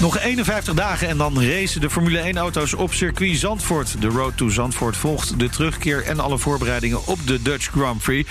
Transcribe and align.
Nog 0.00 0.18
51 0.18 0.74
dagen 0.74 1.08
en 1.08 1.16
dan 1.16 1.42
racen 1.42 1.80
de 1.80 1.90
Formule 1.90 2.32
1-auto's 2.32 2.74
op 2.74 2.94
circuit 2.94 3.38
Zandvoort. 3.38 4.00
De 4.00 4.06
Road 4.06 4.36
to 4.36 4.48
Zandvoort 4.48 4.96
volgt 4.96 5.38
de 5.38 5.48
terugkeer 5.48 6.04
en 6.04 6.20
alle 6.20 6.38
voorbereidingen 6.38 7.06
op 7.06 7.26
de 7.26 7.42
Dutch 7.42 7.70
Grand 7.70 8.02
Prix. 8.02 8.30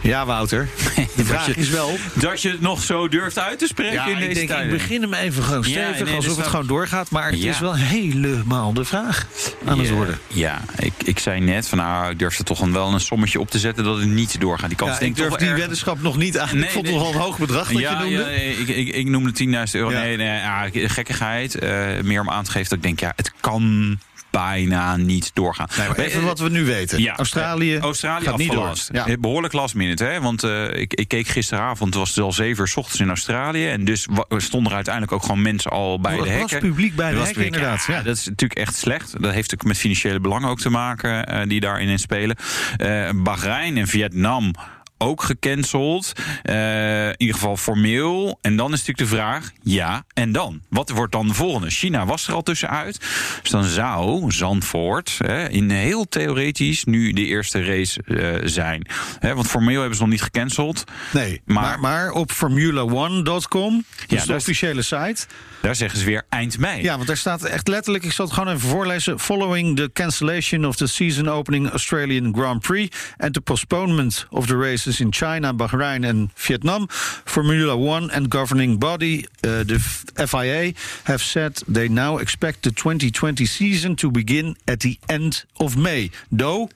Ja, 0.00 0.26
Wouter. 0.26 0.68
De 1.16 1.24
vraag 1.24 1.46
je- 1.46 1.54
is 1.54 1.68
wel... 1.68 1.96
Dat 2.14 2.42
je 2.42 2.50
het 2.50 2.60
nog 2.60 2.82
zo 2.82 3.08
durft 3.08 3.38
uit 3.38 3.58
te 3.58 3.66
spreken 3.66 3.92
Ja, 3.94 4.06
in 4.06 4.18
ik 4.18 4.28
deze 4.28 4.40
ik 4.42 4.48
tijden. 4.48 4.70
begin 4.70 5.02
hem 5.02 5.14
even 5.14 5.42
gewoon 5.42 5.62
Ja, 5.62 5.68
stevig, 5.68 6.04
nee, 6.06 6.14
alsof 6.16 6.36
het 6.36 6.46
gewoon 6.46 6.62
ik. 6.62 6.68
doorgaat. 6.68 7.10
Maar 7.10 7.30
het 7.30 7.42
Ja. 7.42 7.50
is 7.50 7.58
wel 7.58 7.74
helemaal 7.74 8.72
de 8.72 8.84
vraag 8.84 9.26
aan 9.66 9.78
het 9.78 9.90
worden. 9.90 10.18
Ja, 10.26 10.60
ik, 10.78 10.92
ik 11.04 11.18
zei 11.18 11.40
net 11.40 11.68
van 11.68 11.78
nou, 11.78 12.10
ik 12.10 12.18
durf 12.18 12.38
er 12.38 12.44
toch 12.44 12.66
wel 12.66 12.92
een 12.92 13.00
sommetje 13.00 13.40
op 13.40 13.50
te 13.50 13.58
zetten 13.58 13.84
dat 13.84 13.98
het 13.98 14.08
niet 14.08 14.40
doorgaat. 14.40 14.68
Die 14.68 14.78
kans 14.78 14.98
denk 14.98 15.10
ik 15.10 15.16
durf 15.16 15.28
toch 15.28 15.38
die 15.38 15.48
erg- 15.48 15.58
weddenschap 15.58 16.02
nog 16.02 16.16
niet 16.16 16.38
aan. 16.38 16.48
ik 16.48 16.54
Nee, 16.54 16.70
vond 16.70 16.86
het 16.86 16.94
nee. 16.94 17.04
nogal 17.04 17.12
een 17.14 17.20
hoog 17.26 17.38
bedrag 17.38 17.72
dat 17.72 17.80
je 17.82 17.96
noemde. 18.00 18.08
ja, 18.10 18.26
ik, 18.28 18.68
ik, 18.68 18.88
ik 18.94 19.06
noemde 19.06 19.32
10.000 19.66 19.72
euro. 19.72 19.88
Nee, 19.90 20.16
nee 20.16 20.88
gekkigheid. 20.88 21.54
eh, 21.54 21.86
meer 22.02 22.20
om 22.20 22.30
aan 22.30 22.44
te 22.44 22.50
geven 22.50 22.68
dat 22.68 22.78
ik 22.78 22.84
denk, 22.84 23.00
ja, 23.00 23.12
het 23.16 23.32
kan 23.40 23.98
bijna 24.38 24.96
niet 24.96 25.30
doorgaan. 25.34 25.68
Nee, 25.96 26.06
even 26.06 26.24
wat 26.24 26.38
we 26.38 26.48
nu 26.50 26.64
weten. 26.64 27.00
Ja, 27.00 27.16
Australië, 27.16 27.74
eh, 27.74 27.82
Australië 27.82 28.24
gaat 28.24 28.36
niet 28.38 28.52
door. 28.52 28.72
Ja. 28.92 29.06
Eh, 29.06 29.14
Behoorlijk 29.20 29.52
last 29.52 29.74
minute, 29.74 30.04
hè? 30.04 30.20
Want 30.20 30.42
eh, 30.42 30.72
ik, 30.80 30.94
ik 30.94 31.08
keek 31.08 31.28
gisteravond, 31.28 31.90
het 31.94 31.98
was 31.98 32.14
het 32.14 32.24
al 32.24 32.32
7 32.32 32.60
uur 32.60 32.68
's 32.68 32.76
ochtends 32.76 33.00
in 33.00 33.08
Australië. 33.08 33.68
En 33.68 33.84
dus 33.84 34.06
stonden 34.36 34.68
er 34.70 34.74
uiteindelijk 34.76 35.14
ook 35.14 35.22
gewoon 35.22 35.42
mensen 35.42 35.70
al 35.70 36.00
bij 36.00 36.12
Er 36.12 36.24
de 36.24 36.30
was 36.30 36.50
hekken. 36.50 36.58
publiek 36.68 36.94
bij 36.96 37.10
de 37.10 37.16
was 37.16 37.26
hekken, 37.26 37.44
inderdaad, 37.44 37.84
Ja, 37.86 37.94
ja. 37.94 38.02
Dat 38.02 38.16
is 38.16 38.24
natuurlijk 38.26 38.60
echt 38.60 38.76
slecht. 38.76 39.22
Dat 39.22 39.32
heeft 39.32 39.54
ook 39.54 39.64
met 39.64 39.78
financiële 39.78 40.20
belangen 40.20 40.48
ook 40.48 40.60
te 40.60 40.70
maken 40.70 41.26
eh, 41.26 41.48
die 41.48 41.60
daarin 41.60 41.88
in 41.88 41.98
spelen. 41.98 42.36
Eh 42.76 43.10
Bahrein 43.14 43.76
en 43.76 43.86
Vietnam 43.86 44.54
ook 44.98 45.22
gecanceld. 45.22 46.12
Eh, 46.42 47.06
in 47.08 47.14
ieder 47.16 47.34
geval 47.34 47.56
formeel. 47.56 48.38
En 48.42 48.56
dan 48.56 48.72
is 48.72 48.78
natuurlijk 48.78 49.10
de 49.10 49.16
vraag, 49.16 49.50
ja, 49.62 50.04
en 50.14 50.32
dan? 50.32 50.60
Wat 50.68 50.90
wordt 50.90 51.12
dan 51.12 51.26
de 51.28 51.34
volgende? 51.34 51.70
China 51.70 52.06
was 52.06 52.28
er 52.28 52.34
al 52.34 52.42
tussenuit. 52.42 52.98
Dus 53.42 53.50
dan 53.50 53.64
zou 53.64 54.32
Zandvoort 54.32 55.14
hè, 55.18 55.48
in 55.48 55.70
heel 55.70 56.08
theoretisch 56.08 56.84
nu 56.84 57.12
de 57.12 57.24
eerste 57.24 57.64
race 57.64 58.02
eh, 58.02 58.48
zijn. 58.48 58.86
Hè, 59.18 59.34
want 59.34 59.46
formeel 59.46 59.78
hebben 59.78 59.96
ze 59.96 60.02
nog 60.02 60.10
niet 60.12 60.22
gecanceld. 60.22 60.84
Nee, 61.12 61.40
Maar- 61.44 61.62
maar, 61.62 61.80
maar, 61.80 62.10
op 62.10 62.32
formula1.com, 62.32 63.84
dus 64.06 64.20
Ja, 64.20 64.26
de 64.26 64.34
officiële 64.34 64.82
site... 64.82 65.26
Daar 65.62 65.74
zeggen 65.74 65.98
ze 65.98 66.04
weer 66.04 66.22
eind 66.28 66.58
mei. 66.58 66.82
Ja, 66.82 66.94
want 66.94 67.06
daar 67.06 67.16
staat 67.16 67.42
echt 67.42 67.68
letterlijk, 67.68 68.04
ik 68.04 68.12
zal 68.12 68.24
het 68.24 68.34
gewoon 68.34 68.54
even 68.54 68.68
voorlezen. 68.68 69.18
Following 69.18 69.76
the 69.76 69.90
cancellation 69.92 70.66
of 70.66 70.76
the 70.76 70.86
season 70.86 71.28
opening 71.28 71.70
Australian 71.70 72.34
Grand 72.34 72.60
Prix 72.60 72.96
and 73.16 73.32
the 73.32 73.40
postponement 73.40 74.26
of 74.30 74.46
the 74.46 74.56
races 74.88 75.00
in 75.00 75.12
China, 75.12 75.52
Bahrain 75.52 76.08
and 76.08 76.32
Vietnam, 76.32 76.88
Formula 76.88 77.76
One 77.76 78.10
and 78.10 78.30
governing 78.30 78.78
body, 78.78 79.26
uh, 79.44 79.64
the 79.64 79.78
FIA, 79.78 80.72
have 81.04 81.20
said 81.20 81.56
they 81.68 81.88
now 81.88 82.18
expect 82.18 82.62
the 82.62 82.70
2020 82.70 83.44
season 83.46 83.96
to 83.96 84.10
begin 84.10 84.56
at 84.66 84.80
the 84.80 84.98
end 85.08 85.44
of 85.60 85.76
May. 85.76 86.10
Though 86.32 86.70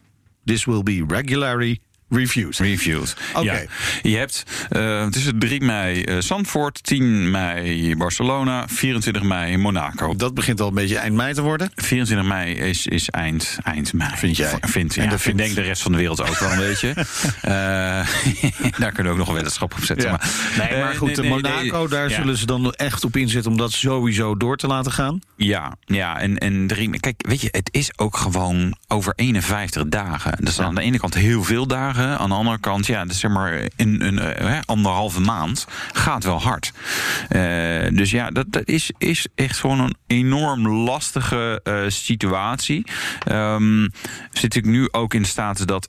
this 0.45 0.67
will 0.67 0.83
be 0.83 1.03
regularly 1.03 1.81
reviewed. 2.13 2.57
Reviewed. 2.59 3.17
Oké. 3.35 3.45
Ja. 3.53 3.63
Je 4.03 4.17
hebt 4.17 4.43
eh, 4.71 5.07
tussen 5.07 5.39
3 5.39 5.61
mei 5.61 6.03
eh, 6.03 6.17
Zandvoort, 6.19 6.85
10 6.85 7.31
mei 7.31 7.97
Barcelona, 7.97 8.69
24 8.69 9.23
mei 9.23 9.57
Monaco. 9.57 10.15
Dat 10.17 10.35
begint 10.35 10.61
al 10.61 10.69
een 10.69 10.75
beetje 10.75 10.97
eind 10.99 11.15
mei 11.15 11.35
te 11.35 11.43
worden. 11.43 11.71
24 11.75 12.27
mei 12.29 12.55
is, 12.55 12.87
is 12.87 13.11
eind, 13.11 13.59
eind 13.63 13.93
mei. 13.93 14.11
Vind 14.17 14.37
jij? 14.37 14.59
Vind, 14.61 14.97
En 14.97 15.05
ja, 15.05 15.11
dat 15.11 15.21
vind, 15.21 15.23
vindt- 15.23 15.39
denk 15.39 15.55
de 15.55 15.61
rest 15.63 15.83
van 15.83 15.93
de 15.93 15.99
wereld 15.99 16.21
ook 16.21 16.39
wel 16.39 16.51
een 16.53 16.59
beetje. 16.59 16.95
Eh, 17.43 17.51
daar 18.79 18.93
kunnen 18.93 19.05
we 19.05 19.11
ook 19.11 19.17
nog 19.17 19.29
een 19.29 19.35
weddenschap 19.35 19.73
op 19.75 19.85
zetten. 19.85 20.07
Ja. 20.11 20.11
Maar, 20.17 20.31
Nee, 20.71 20.81
maar 20.81 20.91
Eh, 20.91 20.97
goed, 20.99 21.07
nee, 21.07 21.17
de 21.17 21.23
nee, 21.23 21.31
Monaco, 21.31 21.89
daar 21.89 22.09
Ja. 22.09 22.15
zullen 22.17 22.37
ze 22.37 22.47
dan 22.47 22.73
echt 22.73 23.05
op 23.05 23.17
inzetten 23.17 23.51
om 23.51 23.57
dat 23.57 23.73
sowieso 23.73 24.37
door 24.37 24.57
te 24.57 24.67
laten 24.67 24.93
gaan. 24.93 25.21
Ja, 25.37 25.77
ja 25.85 26.21
en, 26.21 26.39
en 26.39 26.67
drie, 26.67 27.01
kijk, 27.01 27.25
weet 27.29 27.41
je, 27.41 27.49
het 27.51 27.69
is 27.73 27.91
ook 27.99 28.17
gewoon 28.17 28.77
over 28.89 29.13
51 29.17 29.85
dagen. 29.89 30.33
Dat 30.39 30.49
is 30.49 30.61
aan 30.61 30.75
de 30.75 30.81
ene 30.81 30.99
kant 30.99 31.15
heel 31.15 31.43
veel 31.45 31.67
dagen, 31.67 32.02
aan 32.03 32.29
de 32.29 32.35
andere 32.35 32.59
kant, 32.59 32.87
ja, 32.87 33.05
dus 33.05 33.21
zeg 33.21 33.31
maar 33.31 33.69
in 33.77 34.01
een 34.01 34.19
eh, 34.19 34.59
anderhalve 34.65 35.21
maand 35.21 35.67
gaat 35.93 36.25
wel 36.25 36.41
hard. 36.41 36.73
Eh, 37.29 37.41
dus 37.91 38.11
ja, 38.11 38.31
dat, 38.31 38.47
dat 38.49 38.69
is, 38.69 38.91
is 38.99 39.27
echt 39.35 39.59
gewoon 39.59 39.81
een 39.81 39.97
enorm 40.07 40.69
lastige 40.69 41.61
eh, 41.63 41.75
situatie. 41.87 42.87
Ehm 43.25 43.89
zit 44.31 44.55
ik 44.55 44.65
nu 44.65 44.89
ook 44.91 45.15
in 45.15 45.25
status 45.25 45.67
dat 45.67 45.89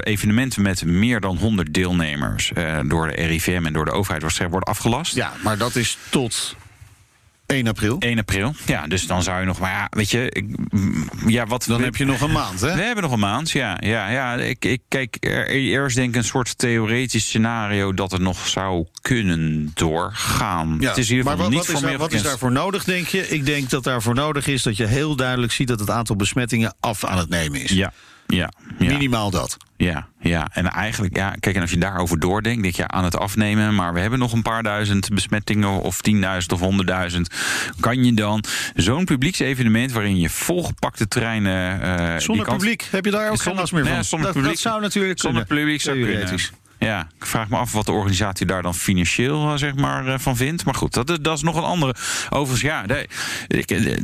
evenementen 0.00 0.62
met 0.62 0.84
meer 0.84 1.20
dan 1.20 1.36
100 1.36 1.74
deelnemers 1.74 2.52
door 2.86 3.06
de 3.08 3.14
RIVM 3.14 3.62
en 3.66 3.72
door 3.72 3.84
de 3.84 3.90
overheid 3.90 4.22
waarschijnlijk 4.22 4.64
worden 4.64 4.74
afgelast. 4.74 5.14
Ja, 5.14 5.32
maar 5.42 5.58
dat 5.58 5.76
is 5.76 5.98
tot 6.10 6.56
1 7.50 7.68
april. 7.68 7.96
1 7.98 8.18
april. 8.18 8.54
Ja, 8.66 8.86
dus 8.86 9.06
dan 9.06 9.22
zou 9.22 9.40
je 9.40 9.46
nog 9.46 9.58
maar, 9.58 9.70
ja, 9.70 9.86
weet 9.90 10.10
je, 10.10 10.30
ik, 10.30 10.44
mm, 10.70 11.08
ja, 11.26 11.46
wat 11.46 11.64
Dan 11.68 11.82
heb 11.82 11.96
je 11.96 12.04
nog 12.04 12.20
een 12.20 12.32
maand, 12.32 12.60
hè? 12.60 12.74
We 12.74 12.82
hebben 12.82 13.02
nog 13.02 13.12
een 13.12 13.18
maand, 13.18 13.50
ja. 13.50 13.76
ja, 13.80 14.08
ja 14.08 14.34
ik, 14.34 14.64
ik 14.64 14.80
kijk 14.88 15.16
er, 15.20 15.48
eerst 15.48 15.96
denk 15.96 16.08
ik 16.08 16.16
een 16.16 16.24
soort 16.24 16.58
theoretisch 16.58 17.26
scenario 17.26 17.94
dat 17.94 18.10
het 18.10 18.20
nog 18.20 18.48
zou 18.48 18.86
kunnen 19.00 19.70
doorgaan. 19.74 20.76
Ja, 20.80 20.88
het 20.88 20.98
is 20.98 21.10
ieder 21.10 21.24
maar 21.24 21.36
wat, 21.36 21.50
niet 21.50 21.66
wat, 21.66 21.76
is, 21.76 21.80
daar, 21.80 21.98
wat 21.98 22.12
is 22.12 22.22
daarvoor 22.22 22.52
nodig, 22.52 22.84
denk 22.84 23.06
je? 23.06 23.28
Ik 23.28 23.46
denk 23.46 23.70
dat 23.70 23.84
daarvoor 23.84 24.14
nodig 24.14 24.46
is 24.46 24.62
dat 24.62 24.76
je 24.76 24.86
heel 24.86 25.16
duidelijk 25.16 25.52
ziet 25.52 25.68
dat 25.68 25.80
het 25.80 25.90
aantal 25.90 26.16
besmettingen 26.16 26.74
af 26.80 27.04
aan 27.04 27.18
het 27.18 27.28
nemen 27.28 27.62
is. 27.62 27.70
Ja, 27.70 27.92
ja, 28.30 28.50
ja. 28.78 28.92
Minimaal 28.92 29.30
dat. 29.30 29.56
Ja, 29.76 30.08
ja, 30.20 30.48
en 30.52 30.68
eigenlijk, 30.70 31.16
ja, 31.16 31.34
kijk, 31.40 31.56
en 31.56 31.60
als 31.62 31.70
je 31.70 31.78
daarover 31.78 32.18
doordenkt, 32.20 32.62
denk 32.62 32.74
je 32.74 32.82
ja, 32.82 32.88
aan 32.88 33.04
het 33.04 33.16
afnemen, 33.18 33.74
maar 33.74 33.92
we 33.94 34.00
hebben 34.00 34.18
nog 34.18 34.32
een 34.32 34.42
paar 34.42 34.62
duizend 34.62 35.08
besmettingen, 35.14 35.68
of 35.82 36.00
tienduizend 36.00 36.52
of 36.52 36.60
honderdduizend. 36.60 37.28
Kan 37.80 38.04
je 38.04 38.14
dan 38.14 38.44
zo'n 38.74 39.04
publieksevenement 39.04 39.92
waarin 39.92 40.18
je 40.18 40.30
volgepakte 40.30 41.08
treinen. 41.08 41.82
eh, 41.82 42.18
Zonder 42.18 42.44
kant- 42.44 42.58
publiek 42.58 42.86
heb 42.90 43.04
je 43.04 43.10
daar 43.10 43.30
ook 43.30 43.40
geen 43.42 43.54
last 43.54 43.72
meer 43.72 43.84
van. 43.84 43.92
nee, 43.92 44.02
zonder 44.02 44.26
dat, 44.26 44.36
publiek- 44.36 44.52
dat 44.62 44.62
zou 44.72 44.80
natuurlijk 44.80 45.20
Zonder 45.20 45.44
kunnen. 45.46 45.64
publiek 45.64 45.80
zou 45.82 46.00
kunnen. 46.00 46.38
Ja, 46.82 47.08
ik 47.18 47.26
vraag 47.26 47.48
me 47.48 47.56
af 47.56 47.72
wat 47.72 47.86
de 47.86 47.92
organisatie 47.92 48.46
daar 48.46 48.62
dan 48.62 48.74
financieel 48.74 49.50
eh, 49.52 49.56
zeg 49.58 49.74
maar, 49.74 50.06
eh, 50.06 50.14
van 50.18 50.36
vindt. 50.36 50.64
Maar 50.64 50.74
goed, 50.74 50.94
dat, 50.94 51.18
dat 51.22 51.36
is 51.36 51.42
nog 51.42 51.56
een 51.56 51.62
andere. 51.62 51.94
Overigens, 52.30 52.60
ja, 52.60 52.86
nee, 52.86 53.06
ik- 53.48 53.70
eh, 53.70 53.96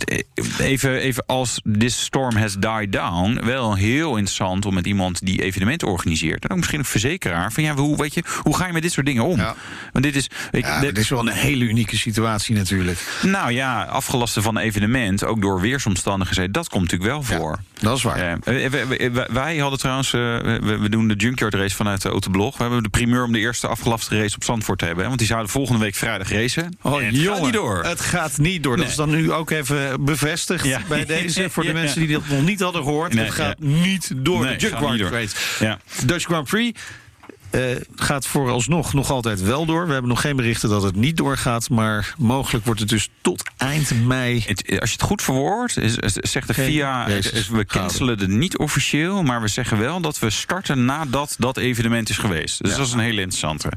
even, 0.59 0.97
even 0.97 1.25
als 1.27 1.61
this 1.79 2.01
storm 2.03 2.37
has 2.37 2.55
died 2.59 2.93
down. 2.93 3.41
Wel 3.45 3.75
heel 3.75 4.17
interessant 4.17 4.67
om 4.67 4.75
met 4.75 4.87
iemand 4.87 5.27
die 5.27 5.43
evenementen 5.43 5.89
organiseert. 5.89 6.45
En 6.45 6.51
ook 6.51 6.57
misschien 6.57 6.79
een 6.79 6.85
verzekeraar. 6.85 7.53
Van 7.53 7.63
ja, 7.63 7.75
hoe, 7.75 7.97
weet 7.97 8.15
je, 8.15 8.23
hoe 8.43 8.57
ga 8.57 8.67
je 8.67 8.73
met 8.73 8.83
dit 8.83 8.93
soort 8.93 9.07
dingen 9.07 9.25
om? 9.25 9.39
Ja. 9.39 9.55
Want 9.93 10.05
dit 10.05 10.17
is. 10.17 10.31
je, 10.51 10.59
Ja, 10.59 10.81
dit- 10.81 10.95
dit 10.95 10.99
is 11.05 11.09
wel 11.11 11.21
een 11.21 11.29
hele 11.29 11.65
unieke 11.65 11.97
situatie 11.97 12.55
natuurlijk. 12.57 13.19
nou 13.23 13.53
ja, 13.53 13.83
afgelasten 13.85 14.43
van 14.43 14.57
een 14.57 14.63
evenement, 14.63 15.25
ook 15.25 15.41
door 15.41 15.61
weersomstandigheden, 15.61 16.53
dat 16.53 16.69
komt 16.69 16.83
natuurlijk 16.83 17.11
wel 17.11 17.23
voor. 17.23 17.59
Dat 17.81 17.97
is 17.97 18.03
waar. 18.03 18.39
Eh, 18.45 19.25
wij 19.33 19.57
hadden 19.57 19.79
trouwens, 19.79 20.11
we, 20.11 20.77
we 20.81 20.89
doen 20.89 21.09
de 21.09 21.15
Junkyard 21.15 21.55
race 21.55 21.77
vanuit 21.77 22.03
de 22.03 22.09
Autoblog. 22.09 22.57
We 22.69 22.73
hebben 22.75 22.93
de 22.93 22.99
primeur 22.99 23.25
om 23.25 23.33
de 23.33 23.39
eerste 23.39 23.67
afgelaste 23.67 24.19
race 24.21 24.35
op 24.37 24.45
Zandvoort 24.45 24.79
te 24.79 24.85
hebben. 24.85 25.03
hè, 25.03 25.09
Want 25.09 25.21
die 25.21 25.29
zouden 25.29 25.51
volgende 25.51 25.81
week 25.81 25.95
vrijdag 25.95 26.31
racen. 26.31 26.79
Oh, 26.83 27.01
het 27.01 27.17
gaat 27.19 27.43
niet 27.43 27.53
door. 27.53 27.85
Het 27.85 28.01
gaat 28.01 28.39
niet 28.39 28.63
door. 28.63 28.77
Dat 28.77 28.87
is 28.89 28.95
dan 28.95 29.11
nu 29.11 29.33
ook 29.33 29.51
even 29.51 30.05
bevestigd 30.05 30.65
Ja. 30.65 30.81
bij 30.89 31.05
deze. 31.17 31.51
Voor 31.51 31.63
de 31.63 31.69
Ja. 31.69 31.75
mensen 31.75 32.01
die 32.01 32.09
dat 32.13 32.23
nog 32.29 32.43
niet 32.43 32.61
hadden 32.61 32.83
gehoord. 32.83 33.15
Nee, 33.15 33.25
het 33.25 33.35
gaat 33.35 33.59
niet 33.59 34.11
door. 34.17 34.45
Nee, 34.45 34.57
de 34.57 34.61
Jug 34.69 34.71
niet 34.91 35.03
Grand. 35.03 35.37
Ja. 35.61 35.79
Dutch 36.05 36.25
Grand 36.25 36.49
Prix 36.49 36.81
eh, 37.51 37.61
gaat 37.97 38.27
vooralsnog 38.27 38.93
nog 38.93 39.11
altijd 39.11 39.41
wel 39.41 39.67
door. 39.67 39.87
We 39.87 39.93
hebben 39.93 40.11
nog 40.11 40.21
geen 40.21 40.37
berichten 40.37 40.69
dat 40.69 40.83
het 40.83 40.97
niet 40.97 41.17
doorgaat. 41.17 41.71
Maar 41.71 42.15
mogelijk 42.19 42.65
wordt 42.65 42.81
het 42.81 42.89
dus 42.89 43.09
tot 43.21 43.43
eind 43.57 44.05
mei. 44.07 44.45
Het- 44.47 44.81
als 44.81 44.91
je 44.91 44.97
het 44.97 45.03
goed 45.07 45.23
verwoordt, 45.23 45.77
is, 45.77 45.97
is- 45.97 46.13
zegt 46.13 46.47
de 46.47 46.55
Geen 46.55 46.65
VIA... 46.73 47.07
is- 47.07 47.49
we 47.49 47.65
cancelen 47.67 48.19
het 48.19 48.29
niet 48.29 48.59
officieel... 48.59 49.23
maar 49.23 49.41
we 49.41 49.49
zeggen 49.49 49.79
wel 49.79 50.01
dat 50.01 50.19
we 50.19 50.31
starten 50.31 50.85
nadat 50.85 51.35
dat 51.39 51.57
evenement 51.57 52.09
is 52.09 52.19
geweest. 52.19 52.63
Dus 52.63 52.71
Ja. 52.71 52.77
dat 52.77 52.87
is 52.87 52.93
een 52.93 52.99
hele 52.99 53.21
interessante. 53.21 53.69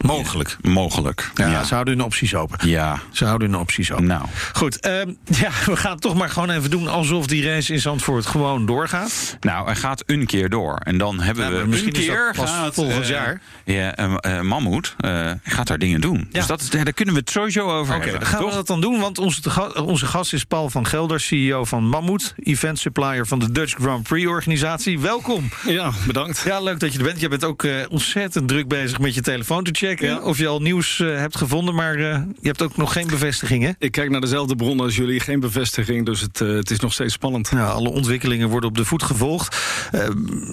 Mogelijk. 0.00 0.56
Mogelijk. 0.62 1.30
Ja, 1.34 1.46
Ja. 1.50 1.64
ze 1.64 1.72
houden 1.74 1.94
hun 1.96 2.04
opties 2.04 2.34
open. 2.34 2.68
Ja. 2.68 2.98
Ze 3.12 3.24
houden 3.24 3.50
hun 3.50 3.60
opties 3.60 3.92
open. 3.92 4.04
Nou. 4.06 4.24
Goed, 4.52 4.80
ehm, 4.80 5.10
ja, 5.24 5.50
we 5.66 5.76
gaan 5.76 5.92
het 5.92 6.00
toch 6.00 6.14
maar 6.14 6.28
gewoon 6.30 6.50
even 6.50 6.70
doen 6.70 6.88
alsof 6.88 7.26
die 7.26 7.44
race 7.44 7.72
in 7.72 7.80
Zandvoort 7.80 8.26
gewoon 8.26 8.66
doorgaat. 8.66 9.36
Nou, 9.40 9.66
hij 9.66 9.74
gaat 9.76 10.02
een 10.06 10.26
keer 10.26 10.48
door. 10.48 10.76
En 10.76 10.98
dan 10.98 11.20
hebben 11.20 11.44
Ja, 11.52 11.60
we 11.60 11.66
misschien 11.66 11.94
een 11.94 12.00
is 12.00 12.06
dat 12.06 12.16
keer 12.16 12.34
gaat, 12.34 12.74
volgend 12.74 13.02
eh, 13.02 13.08
jaar. 13.08 13.40
Ja, 13.64 13.94
eh, 13.96 14.14
eh, 14.20 14.40
Mammoet 14.40 14.94
eh, 14.98 15.30
gaat 15.42 15.66
daar 15.66 15.78
dingen 15.78 16.00
doen. 16.00 16.28
Dus 16.32 16.46
dat 16.46 16.68
ja, 16.70 16.84
daar 16.84 16.92
kunnen 16.92 17.14
we 17.14 17.20
het 17.20 17.30
sowieso 17.30 17.70
over 17.70 17.94
Oké, 17.94 18.02
hebben. 18.02 18.20
dan 18.20 18.28
gaan 18.30 18.40
toch? 18.40 18.48
we 18.50 18.54
dat 18.54 18.66
dan 18.66 18.80
doen, 18.80 19.00
want 19.00 19.18
onze, 19.18 19.72
onze 19.84 20.06
gast 20.06 20.32
is 20.32 20.44
Paul 20.44 20.70
van 20.70 20.86
Gelder, 20.86 21.20
CEO 21.20 21.64
van 21.64 21.84
Mammoet, 21.88 22.34
event 22.42 22.78
supplier 22.78 23.26
van 23.26 23.38
de 23.38 23.52
Dutch 23.52 23.74
Grand 23.74 24.02
Prix 24.02 24.26
organisatie. 24.28 25.00
Welkom. 25.00 25.48
Ja, 25.66 25.90
bedankt. 26.06 26.42
Ja, 26.44 26.60
leuk 26.60 26.80
dat 26.80 26.92
je 26.92 26.98
er 26.98 27.04
bent. 27.04 27.20
Je 27.20 27.28
bent 27.28 27.44
ook 27.44 27.66
ontzettend 27.88 28.48
druk 28.48 28.68
bezig 28.68 28.98
met 28.98 29.14
je 29.14 29.20
telefoon 29.20 29.64
te 29.64 29.70
checken 29.72 29.88
Ja. 29.98 30.20
of 30.20 30.38
je 30.38 30.46
al 30.46 30.60
nieuws 30.60 31.00
eh, 31.00 31.16
hebt 31.16 31.36
gevonden, 31.36 31.74
maar 31.74 31.94
eh, 31.94 32.22
je 32.40 32.48
hebt 32.48 32.62
ook 32.62 32.76
nog 32.76 32.92
geen 32.92 33.06
bevestiging, 33.06 33.62
hè? 33.62 33.70
Ik 33.78 33.92
kijk 33.92 34.10
naar 34.10 34.20
dezelfde 34.20 34.56
bronnen 34.56 34.84
als 34.84 34.96
jullie, 34.96 35.20
geen 35.20 35.40
bevestiging, 35.40 36.06
dus 36.06 36.20
het, 36.20 36.40
eh, 36.40 36.48
het 36.48 36.70
is 36.70 36.80
nog 36.80 36.92
steeds 36.92 37.12
spannend. 37.12 37.52
Nou, 37.52 37.72
alle 37.72 37.90
ontwikkelingen 37.90 38.48
worden 38.48 38.68
op 38.68 38.76
de 38.76 38.84
voet 38.84 39.02
gevolgd. 39.02 39.56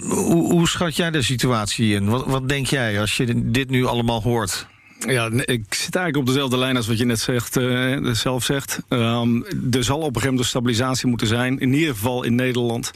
Hoe, 0.09 0.51
hoe 0.51 0.67
schat 0.67 0.95
jij 0.95 1.11
de 1.11 1.21
situatie 1.21 1.93
in? 1.93 2.09
Wat, 2.09 2.25
wat 2.25 2.49
denk 2.49 2.65
jij 2.65 2.99
als 2.99 3.17
je 3.17 3.51
dit 3.51 3.69
nu 3.69 3.85
allemaal 3.85 4.21
hoort? 4.21 4.67
Ja, 4.99 5.29
ik 5.31 5.73
zit 5.73 5.95
eigenlijk 5.95 6.17
op 6.17 6.25
dezelfde 6.25 6.57
lijn 6.57 6.75
als 6.75 6.87
wat 6.87 6.97
je 6.97 7.05
net 7.05 7.19
zegt, 7.19 7.57
eh, 7.57 7.97
zelf 8.11 8.43
zegt. 8.43 8.79
Ehm, 8.87 9.41
er 9.71 9.83
zal 9.83 9.97
op 9.97 10.03
een 10.03 10.13
gegeven 10.13 10.29
moment 10.29 10.47
stabilisatie 10.47 11.07
moeten 11.07 11.27
zijn, 11.27 11.59
in 11.59 11.73
ieder 11.73 11.93
geval 11.93 12.23
in 12.23 12.35
Nederland. 12.35 12.91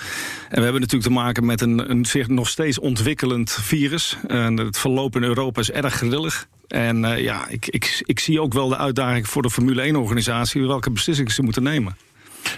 En 0.49 0.57
we 0.57 0.63
hebben 0.63 0.81
natuurlijk 0.81 1.09
te 1.09 1.17
maken 1.19 1.45
met 1.45 1.61
een, 1.61 1.91
een 1.91 2.05
zich 2.05 2.27
nog 2.27 2.49
steeds 2.49 2.79
ontwikkelend 2.79 3.51
virus. 3.51 4.17
En 4.27 4.57
het 4.57 4.77
verloop 4.77 5.15
in 5.15 5.23
Europa 5.23 5.61
is 5.61 5.71
erg 5.71 5.93
grillig. 5.93 6.47
En 6.67 7.05
eh, 7.05 7.23
ja, 7.23 7.47
ik, 7.47 7.67
ik, 7.67 8.03
ik 8.05 8.19
zie 8.19 8.41
ook 8.41 8.53
wel 8.53 8.67
de 8.67 8.77
uitdaging 8.77 9.27
voor 9.27 9.41
de 9.41 9.49
Formule 9.49 9.93
1-organisatie... 9.93 10.67
welke 10.67 10.91
beslissingen 10.91 11.31
ze 11.31 11.43
moeten 11.43 11.63
nemen. 11.63 11.95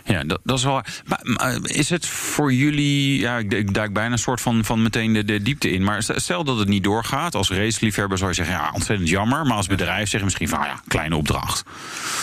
Ja, 0.05 0.23
dat, 0.23 0.39
dat 0.43 0.57
is 0.57 0.63
wel. 0.63 0.81
Maar, 1.05 1.19
maar 1.23 1.59
is 1.63 1.89
het 1.89 2.05
voor 2.05 2.53
jullie. 2.53 3.19
Ja, 3.19 3.37
ik, 3.37 3.53
ik 3.53 3.73
duik 3.73 3.93
bijna 3.93 4.11
een 4.11 4.17
soort 4.17 4.41
van, 4.41 4.65
van 4.65 4.81
meteen 4.81 5.13
de, 5.13 5.25
de 5.25 5.41
diepte 5.41 5.71
in. 5.71 5.83
Maar 5.83 6.03
stel 6.15 6.43
dat 6.43 6.57
het 6.57 6.67
niet 6.67 6.83
doorgaat. 6.83 7.35
Als 7.35 7.49
raceliefhebber 7.49 8.17
zou 8.17 8.29
je 8.29 8.35
zeggen. 8.35 8.55
Ja, 8.55 8.71
ontzettend 8.73 9.09
jammer. 9.09 9.45
Maar 9.45 9.57
als 9.57 9.67
bedrijf 9.67 10.09
zeg 10.09 10.19
je 10.19 10.25
misschien 10.25 10.49
van. 10.49 10.59
ah 10.59 10.65
Ja, 10.65 10.81
kleine 10.87 11.15
opdracht. 11.15 11.63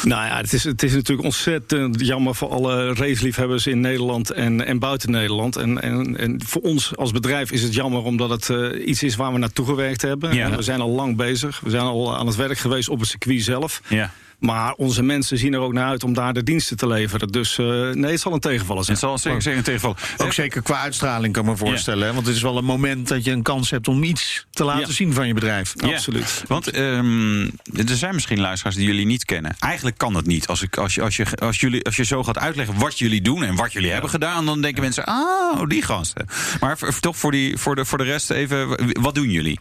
Nou 0.04 0.26
ja, 0.26 0.36
het 0.36 0.52
is, 0.52 0.64
het 0.64 0.82
is 0.82 0.92
natuurlijk 0.92 1.24
ontzettend 1.24 2.06
jammer 2.06 2.34
voor 2.34 2.48
alle 2.48 2.94
raceliefhebbers 2.94 3.66
in 3.66 3.80
Nederland 3.80 4.30
en, 4.30 4.66
en 4.66 4.78
buiten 4.78 5.10
Nederland. 5.10 5.56
En, 5.56 5.82
en, 5.82 6.16
en 6.16 6.42
voor 6.46 6.62
ons 6.62 6.96
als 6.96 7.12
bedrijf 7.12 7.50
is 7.50 7.62
het 7.62 7.74
jammer 7.74 8.02
omdat 8.02 8.30
het 8.30 8.50
eh, 8.50 8.88
iets 8.88 9.02
is 9.02 9.16
waar 9.16 9.32
we 9.32 9.38
naartoe 9.38 9.66
gewerkt 9.66 10.02
hebben. 10.02 10.34
Ja. 10.34 10.44
En 10.44 10.56
we 10.56 10.62
zijn 10.62 10.80
al 10.80 10.90
lang 10.90 11.16
bezig. 11.16 11.60
We 11.60 11.70
zijn 11.70 11.82
al 11.82 12.16
aan 12.16 12.26
het 12.26 12.36
werk 12.36 12.58
geweest 12.58 12.88
op 12.88 13.00
het 13.00 13.08
circuit 13.08 13.42
zelf. 13.42 13.80
Ja. 13.88 14.10
Maar 14.40 14.72
onze 14.72 15.02
mensen 15.02 15.38
zien 15.38 15.52
er 15.54 15.60
ook 15.60 15.72
naar 15.72 15.88
uit 15.88 16.04
om 16.04 16.12
daar 16.14 16.32
de 16.32 16.42
diensten 16.42 16.76
te 16.76 16.86
leveren. 16.86 17.28
Dus 17.28 17.58
eh, 17.58 17.66
nee, 17.90 18.10
het 18.10 18.20
zal 18.20 18.32
een 18.32 18.40
tegenvaller 18.40 18.84
zijn. 18.84 18.96
Het 18.96 19.06
zal 19.06 19.18
zeker, 19.18 19.42
zeker 19.42 19.58
een 19.58 19.64
tegenval. 19.64 19.96
Ook 20.16 20.32
zeker 20.32 20.62
qua 20.62 20.80
uitstraling 20.80 21.32
kan 21.32 21.44
ik 21.44 21.50
me 21.50 21.56
voorstellen. 21.56 22.14
Want 22.14 22.26
het 22.26 22.36
is 22.36 22.42
wel 22.42 22.56
een 22.56 22.64
moment 22.64 23.08
dat 23.08 23.24
je 23.24 23.30
een 23.30 23.42
kans 23.42 23.70
hebt 23.70 23.88
om 23.88 24.02
iets 24.02 24.46
te 24.50 24.64
laten 24.64 24.86
Ja. 24.88 24.92
zien 24.94 25.12
van 25.12 25.26
je 25.26 25.34
bedrijf. 25.34 25.72
Ja, 25.76 25.88
Absoluut. 25.88 26.44
Want 26.46 26.70
ehm, 26.70 27.42
er 27.74 27.96
zijn 27.96 28.14
misschien 28.14 28.40
luisteraars 28.40 28.76
die 28.76 28.86
jullie 28.86 29.06
niet 29.06 29.24
kennen. 29.24 29.56
Eigenlijk 29.58 29.98
kan 29.98 30.12
dat 30.12 30.26
niet. 30.26 30.46
Als, 30.46 30.62
ik, 30.62 30.76
als, 30.76 30.94
je, 30.94 31.02
als, 31.02 31.16
je, 31.16 31.26
als, 31.38 31.60
jullie, 31.60 31.84
als 31.84 31.96
je 31.96 32.04
zo 32.04 32.22
gaat 32.22 32.38
uitleggen 32.38 32.78
wat 32.78 32.98
jullie 32.98 33.22
doen 33.22 33.42
en 33.44 33.54
wat 33.54 33.72
jullie 33.72 33.90
hebben 33.90 34.10
gedaan, 34.10 34.46
dan 34.46 34.60
denken 34.60 34.82
mensen: 34.82 35.08
oh, 35.08 35.62
die 35.68 35.82
gasten. 35.82 36.26
Maar 36.60 36.78
toch 37.00 37.16
voor, 37.16 37.30
die, 37.32 37.56
voor, 37.56 37.76
de, 37.76 37.84
voor 37.84 37.98
de 37.98 38.04
rest 38.04 38.30
even, 38.30 38.68
wat 39.00 39.14
doen 39.14 39.30
jullie? 39.30 39.58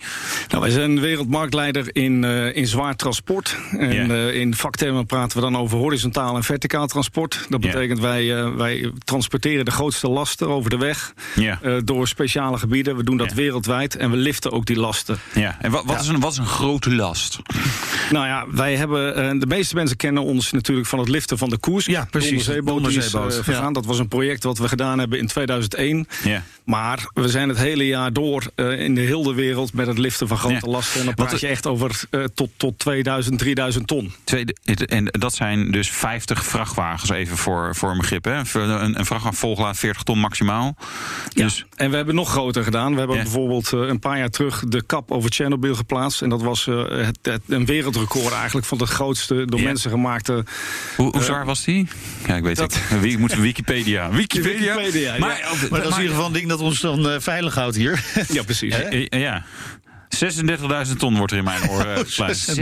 Nou, 0.48 0.62
wij 0.62 0.72
zijn 0.72 1.00
wereldmarktleider 1.00 1.96
in, 1.96 2.24
eh, 2.24 2.56
in 2.56 2.68
zwaar 2.68 2.96
transport. 2.96 3.58
En 3.78 3.94
Ja. 3.94 4.08
eh, 4.08 4.34
in 4.36 4.56
vaktermen 4.70 5.06
praten 5.06 5.38
we 5.38 5.44
dan 5.44 5.58
over 5.58 5.78
horizontaal 5.78 6.36
en 6.36 6.44
verticaal 6.44 6.88
transport. 6.88 7.46
Dat 7.50 7.60
betekent 7.60 8.00
wij, 8.00 8.38
eh, 8.38 8.56
wij 8.56 8.92
transporteren 9.04 9.66
de 9.66 9.72
grootste 9.72 10.08
lasten 10.10 10.48
over 10.48 10.70
de 10.70 10.78
weg 10.78 11.14
Ja. 11.36 11.60
eh, 11.62 11.76
door 11.84 12.08
speciale 12.08 12.58
gebieden. 12.58 12.96
We 12.96 13.04
doen 13.04 13.18
dat 13.18 13.34
wereldwijd 13.34 13.96
en 13.96 14.12
we 14.12 14.18
liften 14.18 14.52
ook 14.52 14.66
die 14.66 14.80
lasten. 14.80 15.18
Ja. 15.34 15.58
En 15.62 15.72
wat, 15.72 15.84
wat, 15.86 16.02
is 16.02 16.08
een, 16.08 16.20
wat 16.20 16.32
is 16.32 16.38
een 16.38 16.46
grote 16.46 16.96
last? 16.96 17.40
Nou 18.12 18.26
ja, 18.26 18.46
wij 18.52 18.76
hebben, 18.76 19.16
eh, 19.16 19.40
de 19.40 19.46
meeste 19.48 19.76
mensen 19.76 19.98
kennen 19.98 20.24
ons 20.24 20.52
natuurlijk 20.52 20.88
van 20.88 21.00
het 21.00 21.10
liften 21.10 21.38
van 21.38 21.50
de 21.50 21.58
koers. 21.58 21.86
Ja, 21.86 22.08
precies, 22.10 22.30
De 22.30 22.36
onderzeeboot, 22.36 22.76
onderzeeboot, 22.76 23.46
ja. 23.46 23.72
Dat 23.72 23.86
was 23.86 24.00
een 24.00 24.08
project 24.08 24.44
wat 24.44 24.58
we 24.58 24.68
gedaan 24.68 25.00
hebben 25.00 25.20
in 25.20 25.28
2001. 25.28 26.08
Ja. 26.24 26.44
Maar 26.70 27.10
we 27.14 27.28
zijn 27.30 27.50
het 27.50 27.58
hele 27.58 27.86
jaar 27.88 28.14
door 28.14 28.44
eh, 28.56 28.80
in 28.80 28.96
de 28.96 29.02
hele 29.02 29.34
wereld 29.34 29.74
met 29.74 29.88
het 29.88 29.98
liften 29.98 30.28
van 30.28 30.38
grote 30.38 30.66
Ja. 30.66 30.72
lasten. 30.72 31.00
En 31.00 31.06
dan 31.06 31.16
praat 31.16 31.40
je 31.40 31.48
echt 31.48 31.68
over 31.68 32.02
eh, 32.10 32.24
tot, 32.34 32.50
tot 32.58 32.80
2000, 32.80 33.40
3000 33.40 33.88
ton. 33.88 34.14
Tweede, 34.24 34.56
en 34.88 35.06
dat 35.06 35.34
zijn 35.34 35.72
dus 35.72 35.90
50 35.92 36.46
vrachtwagens, 36.46 37.10
even 37.10 37.38
voor, 37.38 37.76
voor 37.76 37.92
een 37.92 37.98
begrip. 37.98 38.24
Hè? 38.26 38.34
Een, 38.54 39.00
een 39.00 39.06
vrachtwagen 39.06 39.34
volgelaat 39.38 39.78
40 39.78 40.04
ton 40.04 40.20
maximaal. 40.20 40.76
Dus 41.34 41.66
En 41.76 41.90
we 41.90 41.96
hebben 41.96 42.16
nog 42.16 42.30
groter 42.30 42.64
gedaan. 42.64 42.92
We 42.94 42.98
hebben 43.00 43.18
Ja. 43.18 43.24
bijvoorbeeld 43.24 43.74
eh, 43.74 43.80
een 43.80 44.00
paar 44.00 44.18
jaar 44.18 44.30
terug 44.30 44.64
de 44.68 44.84
kap 44.84 45.12
over 45.12 45.32
Chernobyl 45.32 45.76
geplaatst. 45.76 46.22
En 46.22 46.30
dat 46.30 46.42
was 46.42 46.68
eh, 46.68 46.84
het, 46.90 47.20
het- 47.22 47.42
een 47.48 47.66
wereldrecord 47.66 48.34
eigenlijk 48.34 48.66
van 48.68 48.78
de 48.78 48.86
grootste 48.86 49.46
door 49.46 49.60
Ja. 49.60 49.66
mensen 49.66 49.90
gemaakte. 49.92 50.46
hoe, 50.96 51.12
hoe 51.12 51.24
zwaar 51.24 51.46
was 51.46 51.64
die? 51.64 51.88
Ja, 52.28 52.36
ik 52.36 52.44
weet 52.44 52.56
dat- 52.58 52.74
het. 52.74 53.00
Wie- 53.02 53.18
moet 53.18 53.36
Wikipedia. 53.36 54.10
Wikipedia. 54.22 54.76
Wikipedia, 54.76 55.14
ja. 55.14 55.20
Maar, 55.20 55.58
Maar 55.70 55.82
dat 55.82 55.90
is 55.92 55.96
in 55.96 56.02
ieder 56.02 56.16
geval 56.16 56.26
een 56.28 56.34
ding 56.34 56.48
dat 56.50 56.59
ons 56.62 56.82
dan 56.82 57.10
eh, 57.10 57.20
veilig 57.20 57.56
houdt 57.56 57.76
hier. 57.76 58.04
Ja, 58.38 58.44
precies. 58.44 58.74
Eh, 58.76 59.06
eh, 59.10 59.20
Ja. 59.22 59.44
36.000 60.16 60.96
ton 60.98 61.18
wordt 61.18 61.32
er 61.32 61.38
in 61.38 61.44
mijn 61.44 61.70
oren 61.70 61.98
gepleist. 62.08 62.58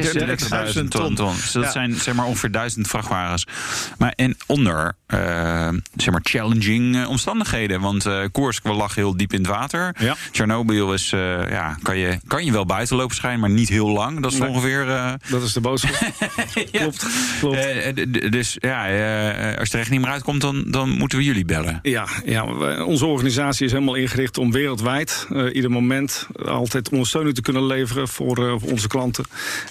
36.000 0.77 0.87
ton. 0.89 1.15
ton. 1.15 1.35
Dus 1.35 1.51
dat 1.51 1.63
Ja. 1.63 1.71
zijn 1.71 1.95
zeg 1.95 2.13
maar 2.13 2.25
ongeveer 2.25 2.51
1000 2.51 2.87
vrachtwagens. 2.87 3.45
Maar 3.97 4.13
en 4.15 4.35
onder 4.45 4.93
eh, 5.07 5.69
zeg 5.95 6.11
maar 6.11 6.21
challenging 6.23 6.95
eh, 6.95 7.09
omstandigheden. 7.09 7.81
Want 7.81 8.05
eh 8.05 8.23
Koersk 8.31 8.67
lag 8.67 8.95
heel 8.95 9.17
diep 9.17 9.33
in 9.33 9.39
het 9.39 9.47
water. 9.47 9.95
Ja. 9.99 10.15
Chernobyl 10.31 10.93
is, 10.93 11.09
ja, 11.09 11.77
kan, 11.81 11.97
je, 11.97 12.19
kan 12.27 12.45
je 12.45 12.51
wel 12.51 12.65
buiten 12.65 12.95
lopen 12.95 13.15
schijnen, 13.15 13.39
maar 13.39 13.49
niet 13.49 13.69
heel 13.69 13.87
lang. 13.89 14.21
Dat 14.21 14.31
is 14.31 14.39
Nee. 14.39 14.49
ongeveer. 14.49 14.85
Dat 15.29 15.41
is 15.41 15.53
de 15.53 15.61
boodschap. 15.61 16.11
Klopt. 16.71 17.05
klopt. 17.39 18.31
dus 18.31 18.55
ja, 18.59 18.81
als 19.57 19.67
je 19.69 19.73
er 19.73 19.79
echt 19.79 19.89
niet 19.89 20.01
meer 20.01 20.09
uitkomt, 20.11 20.41
dan, 20.41 20.63
dan 20.67 20.89
moeten 20.89 21.17
we 21.17 21.23
jullie 21.23 21.45
bellen. 21.45 21.79
Ja, 21.81 22.07
ja, 22.25 22.45
onze 22.83 23.05
organisatie 23.05 23.65
is 23.65 23.71
helemaal 23.71 23.95
ingericht 23.95 24.37
om 24.37 24.51
wereldwijd 24.51 25.27
ieder 25.53 25.71
moment 25.71 26.27
altijd 26.45 26.89
ondersteuning 26.89 27.35
te 27.37 27.51
kunnen 27.51 27.65
leveren 27.65 28.07
voor, 28.07 28.47
eh, 28.47 28.63
onze 28.63 28.87
klanten. 28.87 29.25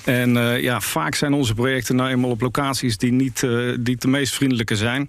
En 0.04 0.36
eh, 0.36 0.62
ja, 0.62 0.80
vaak 0.80 1.14
zijn 1.14 1.32
onze 1.32 1.54
projecten 1.54 1.96
nou 1.96 2.10
eenmaal 2.10 2.30
op 2.30 2.40
locaties 2.40 2.96
die 2.96 3.12
niet 3.12 3.42
eh, 3.42 3.74
die 3.80 3.96
de 3.96 4.08
meest 4.08 4.34
vriendelijke 4.34 4.76
zijn. 4.76 5.08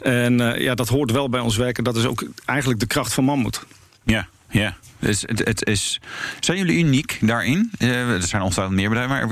En 0.00 0.38
ja, 0.60 0.74
dat 0.74 0.88
hoort 0.88 1.10
wel 1.10 1.28
bij 1.28 1.40
ons 1.40 1.56
werken. 1.56 1.84
Dat 1.84 1.96
is 1.96 2.06
ook 2.06 2.24
eigenlijk 2.44 2.80
de 2.80 2.86
kracht 2.86 3.12
van 3.12 3.24
Mammoet. 3.24 3.66
Ja, 4.04 4.28
ja. 4.48 4.76
Dus 4.98 5.22
het, 5.26 5.38
het 5.44 5.66
is, 5.66 6.00
zijn 6.40 6.58
jullie 6.58 6.78
uniek 6.78 7.18
daarin? 7.20 7.70
Eh, 7.78 8.08
er 8.10 8.22
zijn 8.22 8.42
ongetwijfeld 8.42 8.76
meer 8.76 8.88
bedrijven, 8.88 9.28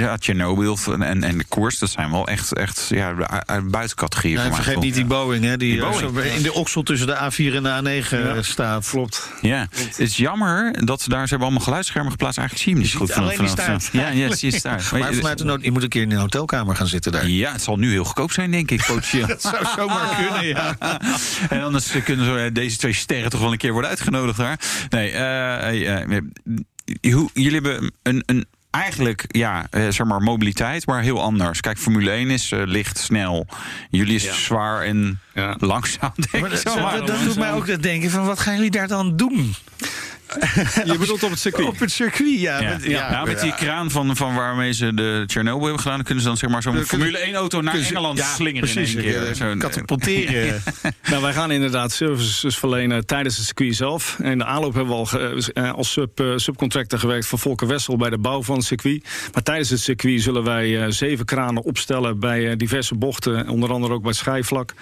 maar 0.00 0.16
Chernobyl 0.20 0.78
en, 1.00 1.22
en 1.24 1.38
de 1.38 1.44
koers, 1.48 1.78
dat 1.78 1.90
zijn 1.90 2.10
wel 2.10 2.28
echt, 2.28 2.52
echt 2.54 2.86
ja, 2.88 3.14
uit 3.46 3.70
buitencategorie. 3.70 4.30
Ja, 4.32 4.36
voor 4.36 4.44
en 4.46 4.52
mij 4.54 4.62
vergeet 4.62 4.82
niet 4.82 4.94
die 4.94 5.04
Boeing, 5.04 5.44
hè, 5.44 5.56
die, 5.56 5.72
Die 5.72 5.82
eh, 5.82 5.90
Boeing. 5.90 6.30
zo 6.30 6.36
in 6.36 6.42
de 6.42 6.52
oksel 6.52 6.82
tussen 6.82 7.06
de 7.06 7.14
A4 7.14 7.54
en 7.54 7.62
de 7.62 8.02
A9 8.04 8.08
Ja. 8.10 8.42
staat. 8.42 8.88
Klopt. 8.88 9.30
Ja, 9.40 9.66
het 9.74 9.98
is 9.98 10.16
jammer 10.16 10.84
dat 10.86 11.00
ze 11.02 11.08
daar, 11.08 11.22
ze 11.22 11.28
hebben 11.28 11.46
allemaal 11.46 11.64
geluidsschermen 11.64 12.10
geplaatst. 12.10 12.38
Eigenlijk 12.38 12.68
zie 12.68 12.76
je 12.76 12.80
hem 12.80 12.90
niet 12.90 13.00
goed 13.08 13.12
alleen 13.22 13.28
die 13.38 13.48
vanaf- 13.48 13.82
staart. 13.82 13.88
Ja, 13.92 14.08
ja, 14.08 14.34
zie 14.34 14.50
je 14.50 14.58
staart. 14.58 14.92
Maar 14.92 15.14
vanuit 15.14 15.38
de 15.38 15.44
nood, 15.44 15.64
je 15.64 15.70
moet 15.70 15.82
een 15.82 15.88
keer 15.88 16.02
in 16.02 16.10
een 16.10 16.18
hotelkamer 16.18 16.76
gaan 16.76 16.86
zitten 16.86 17.12
daar. 17.12 17.28
Ja, 17.28 17.52
het 17.52 17.62
zal 17.62 17.76
nu 17.76 17.90
heel 17.90 18.04
goedkoop 18.04 18.32
zijn, 18.32 18.50
denk 18.50 18.70
ik, 18.70 18.84
potentieel. 18.86 19.26
Dat 19.36 19.42
zou 19.42 19.56
zomaar 19.76 20.16
kunnen, 20.16 20.46
ja. 20.46 20.76
en 21.48 21.62
anders 21.62 21.92
kunnen 22.04 22.24
zo, 22.26 22.36
eh, 22.36 22.50
deze 22.52 22.76
twee 22.76 22.92
sterren 22.92 23.30
toch 23.30 23.40
wel 23.40 23.52
een 23.52 23.58
keer 23.58 23.72
worden 23.72 23.90
uitgenodigd 23.90 24.36
daar. 24.38 24.58
Nee, 24.88 25.10
eh, 25.10 25.88
eh, 25.92 26.16
eh, 27.00 27.24
jullie 27.34 27.60
hebben 27.60 27.92
een, 28.02 28.22
een 28.26 28.46
eigenlijk, 28.70 29.24
ja, 29.28 29.66
eh, 29.70 29.88
zeg 29.88 30.06
maar 30.06 30.20
mobiliteit, 30.22 30.86
maar 30.86 31.02
heel 31.02 31.22
anders. 31.22 31.60
Kijk, 31.60 31.78
Formule 31.78 32.10
1 32.10 32.30
is 32.30 32.52
eh, 32.52 32.60
licht, 32.64 32.98
snel. 32.98 33.46
Jullie 33.90 34.14
is 34.14 34.24
Ja. 34.24 34.32
zwaar 34.32 34.82
en 34.82 35.20
Ja. 35.34 35.56
langzaam, 35.58 36.12
denk 36.16 36.30
Maar 36.44 36.52
ik 36.52 36.64
dat, 36.64 36.74
zo. 36.74 36.82
maar. 36.82 36.96
dat, 36.98 37.06
dat 37.06 37.22
doet 37.22 37.36
mij 37.38 37.52
ook 37.52 37.82
denken 37.82 38.10
van, 38.10 38.24
wat 38.24 38.38
gaan 38.38 38.54
jullie 38.54 38.70
daar 38.70 38.88
dan 38.88 39.16
doen? 39.16 39.54
Je 40.84 40.96
bedoelt 40.98 41.22
op 41.22 41.30
het 41.30 41.38
circuit? 41.38 41.68
Op 41.68 41.78
het 41.78 41.90
circuit, 41.90 42.40
ja. 42.40 42.60
Ja, 42.60 42.68
Met, 42.70 42.84
ja, 42.84 43.10
nou, 43.10 43.26
met 43.26 43.40
die 43.40 43.54
kraan 43.54 43.90
van, 43.90 44.16
van 44.16 44.34
waarmee 44.34 44.72
ze 44.72 44.94
de 44.94 45.24
Chernobyl 45.26 45.62
hebben 45.62 45.80
gedaan, 45.82 46.02
kunnen 46.02 46.22
ze 46.22 46.28
dan 46.28 46.36
zeg 46.36 46.50
maar 46.50 46.62
zo'n 46.62 46.84
Formule 46.84 47.18
1 47.18 47.34
auto 47.34 47.60
naar 47.60 47.70
kunnen 47.70 47.88
ze- 47.88 47.94
Engeland 47.94 48.18
ja, 48.18 48.34
slingeren 48.34 48.70
precies, 48.72 48.94
in 48.94 49.02
één 49.04 49.34
keer. 49.34 49.50
eh, 49.50 49.58
katapulteren. 49.58 50.62
Nou, 51.10 51.22
wij 51.22 51.32
gaan 51.32 51.50
inderdaad 51.50 51.92
services 51.92 52.58
verlenen 52.58 53.06
tijdens 53.06 53.36
het 53.36 53.44
circuit 53.46 53.76
zelf. 53.76 54.18
In 54.22 54.38
de 54.38 54.44
aanloop 54.44 54.74
hebben 54.74 54.92
we 54.92 54.98
al 54.98 55.06
ge- 55.06 55.50
eh, 55.54 55.72
als 55.72 55.92
sub, 55.92 56.20
eh, 56.20 56.26
subcontractor 56.36 56.98
gewerkt 56.98 57.26
voor 57.26 57.38
Volker 57.38 57.66
Wessel 57.66 57.96
bij 57.96 58.10
de 58.10 58.18
bouw 58.18 58.42
van 58.42 58.56
het 58.56 58.64
circuit. 58.64 59.04
Maar 59.32 59.42
tijdens 59.42 59.70
het 59.70 59.80
circuit 59.80 60.22
zullen 60.22 60.44
wij 60.44 60.82
eh, 60.82 60.90
zeven 60.90 61.24
kranen 61.24 61.62
opstellen 61.62 62.18
bij 62.20 62.50
eh, 62.50 62.56
diverse 62.56 62.94
bochten, 62.94 63.48
onder 63.48 63.70
andere 63.72 63.92
ook 63.92 64.00
bij 64.00 64.10
het 64.10 64.18
schijfvlak. 64.18 64.74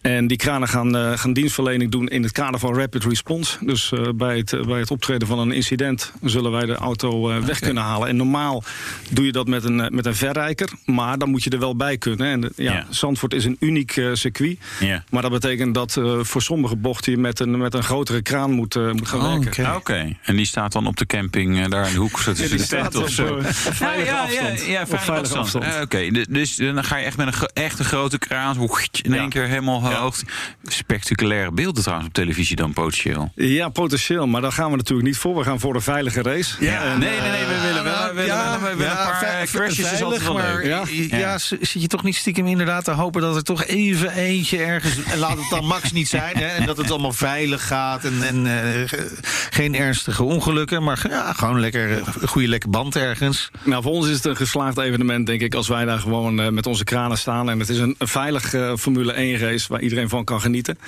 En 0.00 0.26
die 0.26 0.36
kranen 0.36 0.68
gaan, 0.68 0.96
eh, 0.96 1.12
gaan 1.18 1.32
dienstverlening 1.32 1.90
doen 1.90 2.08
in 2.08 2.22
het 2.22 2.32
kader 2.32 2.60
van 2.60 2.74
Rapid 2.78 3.04
Response. 3.04 3.56
Dus 3.64 3.92
eh, 3.92 4.00
bij, 4.14 4.36
het, 4.36 4.52
eh, 4.52 4.60
bij 4.64 4.78
het 4.78 4.85
optreden 4.90 5.28
van 5.28 5.38
een 5.38 5.52
incident 5.52 6.12
zullen 6.22 6.50
wij 6.52 6.66
de 6.66 6.74
auto 6.74 7.30
eh, 7.30 7.38
weg 7.38 7.58
kunnen 7.58 7.82
halen. 7.82 8.08
En 8.08 8.16
normaal 8.16 8.62
doe 9.10 9.24
je 9.24 9.32
dat 9.32 9.46
met 9.46 9.64
een, 9.64 9.80
eh, 9.80 9.90
met 9.90 10.06
een 10.06 10.14
verrijker, 10.14 10.68
maar 10.84 11.18
dan 11.18 11.30
moet 11.30 11.42
je 11.44 11.50
er 11.50 11.58
wel 11.58 11.76
bij 11.76 11.98
kunnen. 11.98 12.26
En 12.26 12.40
de- 12.40 12.52
ja, 12.56 12.72
Ja. 12.72 12.86
Zandvoort 12.90 13.34
is 13.34 13.44
een 13.44 13.56
uniek 13.60 13.96
eh, 13.96 14.08
circuit. 14.12 14.58
Ja. 14.80 15.04
Maar 15.10 15.22
dat 15.22 15.30
betekent 15.30 15.74
dat 15.74 15.96
eh, 15.96 16.18
voor 16.20 16.42
sommige 16.42 16.76
bochten 16.76 17.12
je 17.12 17.18
met 17.18 17.40
een, 17.40 17.58
met 17.58 17.74
een 17.74 17.82
grotere 17.82 18.22
kraan 18.22 18.50
moet, 18.52 18.76
eh, 18.76 18.90
moet 18.92 19.08
gaan 19.08 19.20
Oh, 19.20 19.28
werken. 19.32 19.48
oké. 19.48 19.66
Ah, 19.68 19.76
Oké, 19.76 20.16
en 20.22 20.36
die 20.36 20.46
staat 20.46 20.72
dan 20.72 20.86
op 20.86 20.96
de 20.96 21.06
camping 21.06 21.58
eh, 21.64 21.70
daar 21.70 21.86
in 21.86 21.92
de 21.92 21.98
hoek 21.98 22.20
zo 22.20 22.30
tussen 22.32 22.48
Die 22.48 22.56
de 22.58 22.64
staat 22.64 22.82
tent 22.82 22.96
op, 22.96 23.02
of 23.02 23.10
zo. 23.10 23.36
eh, 23.36 23.44
ja. 24.06 24.28
Ja, 24.30 24.48
ja, 24.66 24.86
veilige 24.86 25.10
afstand. 25.12 25.34
afstand. 25.36 25.64
Eh, 25.64 25.80
Oké, 25.82 26.10
dus- 26.10 26.26
dus 26.28 26.56
dan 26.56 26.84
ga 26.84 26.96
je 26.96 27.04
echt 27.04 27.16
met 27.16 27.26
een 27.26 27.32
gro- 27.32 27.46
echt 27.52 27.78
een 27.78 27.84
grote 27.84 28.18
kraan 28.18 28.56
in 29.02 29.12
één 29.12 29.22
Ja. 29.22 29.28
keer 29.28 29.46
helemaal 29.46 29.80
Ja. 29.90 30.00
hoog. 30.00 30.16
Spectaculaire 30.62 31.52
beelden 31.52 31.82
trouwens 31.82 32.08
op 32.08 32.14
televisie 32.14 32.56
dan 32.56 32.72
potentieel. 32.72 33.32
Ja, 33.34 33.68
potentieel, 33.68 34.26
maar 34.26 34.40
daar 34.40 34.52
gaan 34.52 34.70
we 34.70 34.75
natuurlijk 34.76 35.08
niet 35.08 35.16
voor. 35.18 35.36
We 35.36 35.42
gaan 35.44 35.60
voor 35.60 35.74
een 35.74 35.80
veilige 35.82 36.22
race. 36.22 36.54
Ja, 36.64 36.82
En, 36.84 36.98
nee, 36.98 37.20
nee, 37.20 37.30
nee, 37.30 37.44
we 37.46 37.60
willen 37.66 37.84
wel 37.84 38.06
we 38.08 38.12
willen, 38.14 38.26
Ja, 38.26 38.50
wel- 38.60 38.70
we 38.70 38.76
willen 38.76 38.92
ja, 38.92 39.00
een 39.00 39.06
paar 39.10 39.18
ve- 39.18 39.24
eh, 39.26 39.46
crashes. 39.46 39.78
is 39.92 40.02
altijd 40.02 40.22
veilig, 40.22 40.22
wel 40.22 40.34
maar 40.34 40.54
leuk. 40.84 41.10
Ja. 41.10 41.16
ja, 41.18 41.38
zit 41.38 41.72
je 41.82 41.86
toch 41.86 42.02
niet 42.02 42.16
stiekem 42.16 42.46
inderdaad 42.46 42.84
te 42.84 42.90
hopen 42.90 43.20
dat 43.22 43.36
er 43.36 43.42
toch 43.42 43.64
even 43.64 44.12
eentje 44.14 44.58
ergens... 44.58 44.94
En 45.04 45.18
laat 45.18 45.38
het 45.38 45.50
dan 45.50 45.64
max 45.64 45.92
niet 45.92 46.08
zijn, 46.08 46.36
hè, 46.36 46.46
en 46.46 46.66
dat 46.66 46.76
het 46.76 46.90
allemaal 46.90 47.12
veilig 47.12 47.66
gaat... 47.66 48.04
en, 48.04 48.22
en 48.22 48.46
eh, 48.46 48.88
ge- 48.88 49.18
geen 49.50 49.74
ernstige 49.74 50.22
ongelukken, 50.22 50.82
maar 50.82 51.04
ja, 51.08 51.32
gewoon 51.32 51.60
lekker, 51.60 51.90
eh, 51.92 51.96
een 52.20 52.28
goede 52.28 52.48
lekke 52.48 52.68
band 52.68 52.96
ergens. 52.96 53.50
Nou, 53.62 53.82
voor 53.82 53.92
ons 53.92 54.06
is 54.08 54.14
het 54.14 54.24
een 54.24 54.36
geslaagd 54.36 54.78
evenement, 54.78 55.26
denk 55.26 55.40
ik, 55.40 55.54
als 55.54 55.68
wij 55.68 55.84
daar 55.84 55.98
gewoon 55.98 56.40
eh, 56.40 56.48
met 56.48 56.66
onze 56.66 56.84
kranen 56.84 57.18
staan. 57.18 57.50
En 57.50 57.58
het 57.58 57.68
is 57.68 57.78
een, 57.78 57.94
een 57.98 58.08
veilig 58.08 58.54
eh, 58.54 58.72
Formule 58.76 59.12
1 59.12 59.38
race 59.38 59.66
waar 59.68 59.80
iedereen 59.80 60.08
van 60.08 60.24
kan 60.24 60.40
genieten. 60.40 60.78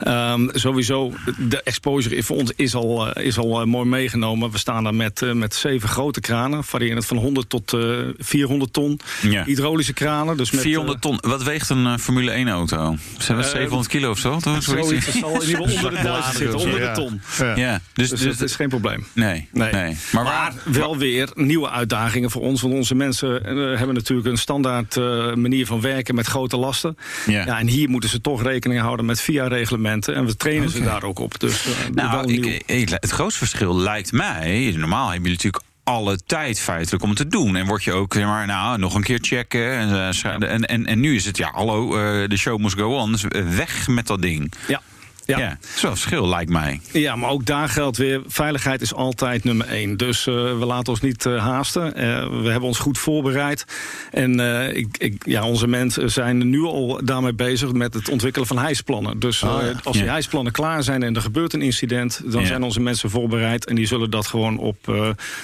Ehm, 0.00 0.48
sowieso, 0.52 1.12
de 1.38 1.62
exposure 1.62 2.22
voor 2.22 2.36
ons 2.36 2.52
is 2.56 2.74
al, 2.74 3.12
eh, 3.12 3.26
is 3.36 3.42
al 3.44 3.60
eh, 3.60 3.66
mooi 3.66 3.88
meegenomen. 3.88 4.50
We 4.50 4.58
staan 4.58 4.84
daar 4.84 4.94
met, 4.94 5.22
eh, 5.22 5.32
met 5.32 5.54
zeven 5.54 5.88
grote 5.88 6.20
kranen, 6.20 6.64
variërend 6.64 7.06
van 7.06 7.16
100 7.16 7.48
tot 7.48 7.72
eh 7.72 7.80
400 8.18 8.72
ton. 8.72 9.00
Ja. 9.22 9.44
Hydraulische 9.44 9.92
kranen. 9.92 10.36
Dus 10.36 10.50
met, 10.50 10.60
400 10.60 11.00
ton. 11.00 11.18
Wat 11.20 11.42
weegt 11.42 11.68
een 11.70 11.86
eh, 11.86 11.96
Formule 11.96 12.30
1 12.30 12.48
auto? 12.48 12.96
Zijn 13.18 13.36
dat 13.38 13.46
Eh, 13.46 13.52
700 13.52 13.88
kilo 13.88 14.10
of 14.10 14.18
zo? 14.18 14.38
eh, 14.44 14.56
zoiets, 14.58 15.06
het 15.06 15.14
zal 15.14 15.42
in 15.42 15.48
ieder 15.48 15.68
geval 15.68 15.76
onder 15.76 15.90
de 15.90 16.02
duizend 16.10 16.36
zitten, 16.36 16.58
onder 16.58 16.80
de 16.80 16.90
ton. 16.94 17.20
Ja, 17.56 17.80
dus, 17.92 18.10
Dus 18.10 18.20
dus 18.20 18.36
dat 18.38 18.48
is 18.48 18.54
geen 18.56 18.68
probleem. 18.68 19.06
nee, 19.12 19.48
nee, 19.52 19.72
Nee. 19.72 19.96
Maar, 20.12 20.52
wel 20.64 20.96
weer 20.96 21.28
nieuwe 21.34 21.70
uitdagingen 21.70 22.30
voor 22.30 22.42
ons. 22.42 22.60
Want 22.62 22.74
onze 22.74 22.94
mensen 22.94 23.44
eh, 23.44 23.78
hebben 23.78 23.94
natuurlijk 23.94 24.28
een 24.28 24.36
standaard 24.38 24.96
eh, 24.96 25.34
manier 25.34 25.66
van 25.66 25.80
werken 25.80 26.14
met 26.14 26.26
grote 26.26 26.56
lasten. 26.56 26.96
Ja. 27.26 27.44
Ja. 27.46 27.58
en 27.58 27.66
hier 27.66 27.88
moeten 27.90 28.10
ze 28.10 28.20
toch 28.20 28.42
rekening 28.42 28.80
houden 28.80 29.06
met 29.06 29.20
VIA-reglementen. 29.20 30.14
En 30.14 30.26
we 30.26 30.36
trainen 30.36 30.70
ze 30.70 30.82
daar 30.82 31.02
ook 31.02 31.18
op. 31.18 31.40
Dus 31.40 31.66
eh, 31.66 31.72
wel 31.94 32.04
Nou, 32.08 32.26
nieuw. 32.26 32.42
ik, 32.44 32.62
ik- 32.66 32.88
het 32.88 33.12
grootste 33.30 33.46
verschil 33.46 33.76
lijkt 33.76 34.12
mij. 34.12 34.74
Normaal 34.76 35.10
hebben 35.10 35.30
jullie 35.30 35.44
natuurlijk 35.44 35.64
alle 35.84 36.18
tijd 36.26 36.60
feitelijk 36.60 37.02
om 37.02 37.08
het 37.08 37.18
te 37.18 37.26
doen. 37.26 37.56
En 37.56 37.66
word 37.66 37.84
je 37.84 37.92
ook 37.92 38.14
zeg 38.14 38.24
maar, 38.24 38.46
nou, 38.46 38.78
nog 38.78 38.94
een 38.94 39.02
keer 39.02 39.18
checken. 39.20 39.72
En, 39.72 39.90
eh, 39.90 40.50
en, 40.52 40.66
en, 40.66 40.86
en 40.86 41.00
nu 41.00 41.14
is 41.14 41.24
het, 41.24 41.36
ja, 41.36 41.50
hallo, 41.52 41.96
eh, 41.96 42.28
de 42.28 42.36
show 42.36 42.58
must 42.58 42.78
go 42.78 42.96
on. 42.96 43.12
Dus 43.12 43.24
weg 43.56 43.88
met 43.88 44.06
dat 44.06 44.22
ding. 44.22 44.52
ja. 44.68 44.82
Ja, 45.26 45.38
Ja. 45.38 45.48
dat 45.60 45.70
is 45.76 45.82
wel 45.82 45.90
verschil, 45.90 46.28
lijkt 46.28 46.50
mij. 46.50 46.80
ja, 46.92 47.16
maar 47.16 47.30
ook 47.30 47.44
daar 47.46 47.68
geldt 47.68 47.96
weer, 47.96 48.22
veiligheid 48.26 48.80
is 48.80 48.94
altijd 48.94 49.44
nummer 49.44 49.66
één. 49.66 49.96
Dus 49.96 50.26
eh, 50.26 50.34
we 50.34 50.64
laten 50.66 50.92
ons 50.92 51.00
niet 51.00 51.26
eh, 51.26 51.38
haasten. 51.38 51.94
Eh, 51.94 52.28
we 52.42 52.48
hebben 52.50 52.68
ons 52.68 52.78
goed 52.78 52.98
voorbereid. 52.98 53.64
En 54.10 54.40
ik, 54.76 54.96
ik, 54.98 55.22
ja, 55.26 55.44
onze 55.46 55.66
mensen 55.66 56.10
zijn 56.10 56.50
nu 56.50 56.60
al 56.62 57.00
daarmee 57.04 57.34
bezig 57.34 57.72
met 57.72 57.94
het 57.94 58.08
ontwikkelen 58.08 58.46
van 58.46 58.58
hijsplannen. 58.58 59.18
Dus 59.18 59.42
Oh 59.42 59.58
ja. 59.62 59.72
als 59.82 59.96
die 59.96 60.04
Ja. 60.04 60.10
hijsplannen 60.10 60.52
klaar 60.52 60.82
zijn 60.82 61.02
en 61.02 61.14
er 61.16 61.22
gebeurt 61.22 61.52
een 61.52 61.62
incident... 61.62 62.20
dan 62.24 62.46
zijn 62.46 62.62
onze 62.62 62.80
mensen 62.80 63.10
voorbereid. 63.10 63.66
En 63.66 63.74
die 63.74 63.86
zullen 63.86 64.10
dat 64.10 64.26
gewoon 64.26 64.58
op 64.58 64.76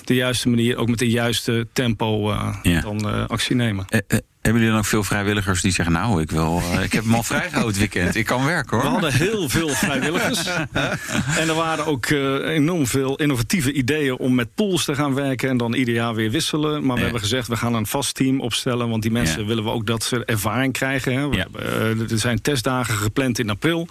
de 0.04 0.14
juiste 0.14 0.48
manier, 0.48 0.76
ook 0.76 0.88
met 0.88 0.98
de 0.98 1.10
juiste 1.10 1.66
tempo, 1.72 2.34
dan 2.82 3.28
actie 3.28 3.56
nemen. 3.56 3.84
Hebben 4.42 4.61
jullie 4.62 4.76
dan 4.76 4.84
ook 4.84 4.90
veel 4.90 5.04
vrijwilligers 5.04 5.61
die 5.61 5.72
zeggen... 5.72 5.94
nou, 5.94 6.20
ik, 6.20 6.30
wil, 6.30 6.62
eh, 6.72 6.82
ik 6.82 6.92
heb 6.92 7.04
hem 7.04 7.14
al 7.14 7.22
vrijgehouden 7.22 7.68
het 7.68 7.78
weekend. 7.78 8.14
Ik 8.14 8.26
kan 8.26 8.44
werken, 8.44 8.76
hoor. 8.76 8.87
We 8.87 8.92
hadden 8.92 9.12
heel 9.12 9.49
veel 9.49 9.68
vrijwilligers. 9.84 10.46
en 11.38 11.49
er 11.49 11.54
waren 11.54 11.87
ook 11.87 12.06
eh, 12.06 12.34
enorm 12.34 12.87
veel 12.87 13.16
innovatieve 13.16 13.72
ideeën 13.72 14.16
om 14.18 14.34
met 14.34 14.54
pools 14.54 14.84
te 14.84 14.94
gaan 14.94 15.14
werken 15.14 15.49
en 15.49 15.56
dan 15.56 15.75
ieder 15.75 15.94
jaar 15.94 16.14
weer 16.14 16.30
wisselen. 16.30 16.72
Maar 16.80 16.90
we 16.94 16.96
Ja. 16.96 17.02
hebben 17.02 17.20
gezegd, 17.20 17.49
we 17.49 17.56
gaan 17.56 17.75
een 17.75 17.87
vast 17.87 18.14
team 18.14 18.40
opstellen. 18.40 18.88
Want 18.88 19.02
die 19.02 19.11
mensen 19.11 19.40
Ja. 19.40 19.46
willen 19.46 19.64
we 19.64 19.70
ook 19.70 19.87
dat 19.87 20.02
ze 20.04 20.25
ervaring 20.25 20.72
krijgen. 20.72 21.12
Hè. 21.14 21.28
We 21.28 21.37
Ja. 21.37 21.42
hebben, 21.52 21.62
eh, 22.06 22.12
er 22.12 22.18
zijn 22.18 22.40
testdagen 22.40 22.94
gepland 22.94 23.38
in 23.38 23.50
april. 23.50 23.88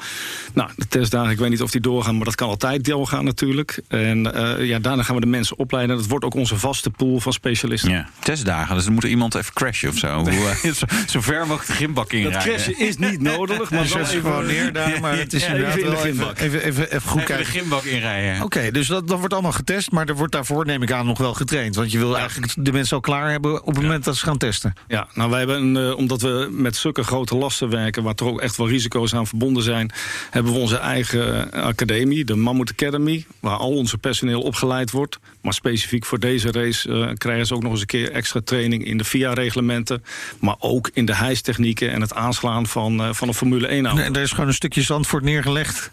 Nou, 0.53 0.70
de 0.75 0.88
testdagen, 0.88 1.31
ik 1.31 1.38
weet 1.39 1.50
niet 1.50 1.62
of 1.62 1.72
die 1.72 1.81
doorgaan, 1.81 2.15
maar 2.15 2.25
dat 2.25 2.36
kan 2.36 2.48
altijd 2.50 2.84
doorgaan 2.86 3.25
natuurlijk. 3.25 3.79
En 3.88 4.22
ja, 4.60 4.79
daarna 4.79 5.03
gaan 5.03 5.15
we 5.15 5.22
de 5.22 5.27
mensen 5.27 5.58
opleiden. 5.58 5.98
Dat 5.98 6.08
wordt 6.08 6.25
ook 6.25 6.34
onze 6.36 6.58
vaste 6.58 6.89
pool 6.89 7.20
van 7.20 7.34
specialisten. 7.34 7.91
Ja, 7.91 8.10
testdagen. 8.20 8.75
Dus 8.75 8.84
dan 8.84 8.93
moet 8.93 9.03
er 9.03 9.10
iemand 9.10 9.36
even 9.36 9.53
crashen 9.53 9.89
of 9.89 9.98
zo. 9.98 10.24
Eh, 10.48 10.71
zo, 10.79 10.86
zo 11.07 11.21
ver 11.21 11.39
mogelijk 11.39 11.65
de 11.67 11.74
gymbak 11.74 12.10
Dat 12.10 12.19
inrijden. 12.19 12.41
crashen 12.53 12.79
is 12.79 12.98
niet 12.98 13.21
nodig, 13.21 13.71
maar 13.71 13.86
zet 13.98 14.07
ze 14.07 14.17
even... 14.17 14.31
gewoon 14.31 14.45
neer 14.45 14.74
daar, 14.74 15.00
maar 15.01 15.17
het 15.17 15.33
is 15.33 15.45
inderdaad 15.45 15.75
even 15.75 16.10
in 16.10 16.17
wel 16.17 16.33
even, 16.33 16.45
even, 16.45 16.63
even, 16.63 16.83
even 16.95 17.01
goed 17.10 17.21
Even 17.21 17.36
de 17.38 17.43
kijken. 17.43 17.45
gymbak 17.45 17.83
inrijden. 17.83 18.43
Oké, 18.43 18.71
dus 18.71 18.88
dat, 18.88 19.07
dat 19.07 19.17
wordt 19.19 19.33
allemaal 19.33 19.51
getest, 19.51 19.91
maar 19.91 20.07
er 20.07 20.15
wordt 20.15 20.31
daarvoor, 20.33 20.65
neem 20.65 20.81
ik 20.81 20.91
aan, 20.91 21.05
nog 21.05 21.17
wel 21.17 21.33
getraind. 21.33 21.75
Want 21.75 21.91
je 21.91 21.98
wil 21.98 22.17
eigenlijk 22.17 22.53
de 22.57 22.71
mensen 22.71 22.95
al 22.95 23.01
klaar 23.01 23.29
hebben 23.29 23.62
op 23.62 23.74
het 23.74 23.81
moment 23.83 24.03
dat 24.03 24.15
ze 24.17 24.25
gaan 24.25 24.38
testen. 24.38 24.74
Ja, 24.88 25.07
nou 25.13 25.29
wij 25.29 25.39
hebben, 25.39 25.62
een, 25.62 25.77
eh, 25.89 25.98
omdat 25.98 26.21
we 26.21 26.48
met 26.51 26.75
zulke 26.75 27.03
grote 27.03 27.36
lasten 27.36 27.69
werken, 27.69 28.03
waar 28.03 28.15
toch 28.15 28.27
ook 28.27 28.41
echt 28.41 28.57
wel 28.57 28.69
risico's 28.69 29.13
aan 29.13 29.27
verbonden 29.27 29.63
zijn, 29.63 29.91
hebben 30.29 30.53
we 30.53 30.60
onze 30.60 30.77
eigen 30.77 31.51
eh, 31.53 31.62
academie, 31.63 32.25
de 32.25 32.36
Mammoet 32.36 32.71
Academy, 32.71 33.25
waar 33.39 33.57
al 33.57 33.71
onze 33.71 33.98
personeel 33.98 34.41
opgeleid 34.41 34.91
wordt. 34.91 35.19
Maar 35.41 35.53
specifiek 35.53 36.05
voor 36.05 36.19
deze 36.19 36.51
race 36.51 37.13
krijgen 37.17 37.45
ze 37.45 37.53
ook 37.53 37.62
nog 37.63 37.71
eens 37.71 37.81
een 37.81 37.86
keer 37.88 38.12
extra 38.12 38.39
training 38.43 38.86
in 38.86 38.98
de 38.98 39.03
VIA-reglementen, 39.03 40.03
maar 40.39 40.55
ook 40.59 40.89
in 40.93 41.05
de 41.05 41.15
hijstechnieken 41.15 41.91
en 41.91 42.01
het 42.01 42.13
aanslaan 42.13 42.67
van, 42.67 43.01
eh, 43.01 43.09
van 43.13 43.27
een 43.27 43.33
Formule 43.33 43.67
1 43.71 43.85
auto. 43.85 44.03
En 44.03 44.15
er 44.15 44.21
is 44.21 44.31
gewoon 44.31 44.47
een 44.47 44.53
stukje 44.53 44.81
Zandvoort 44.81 45.23
neergelegd. 45.23 45.91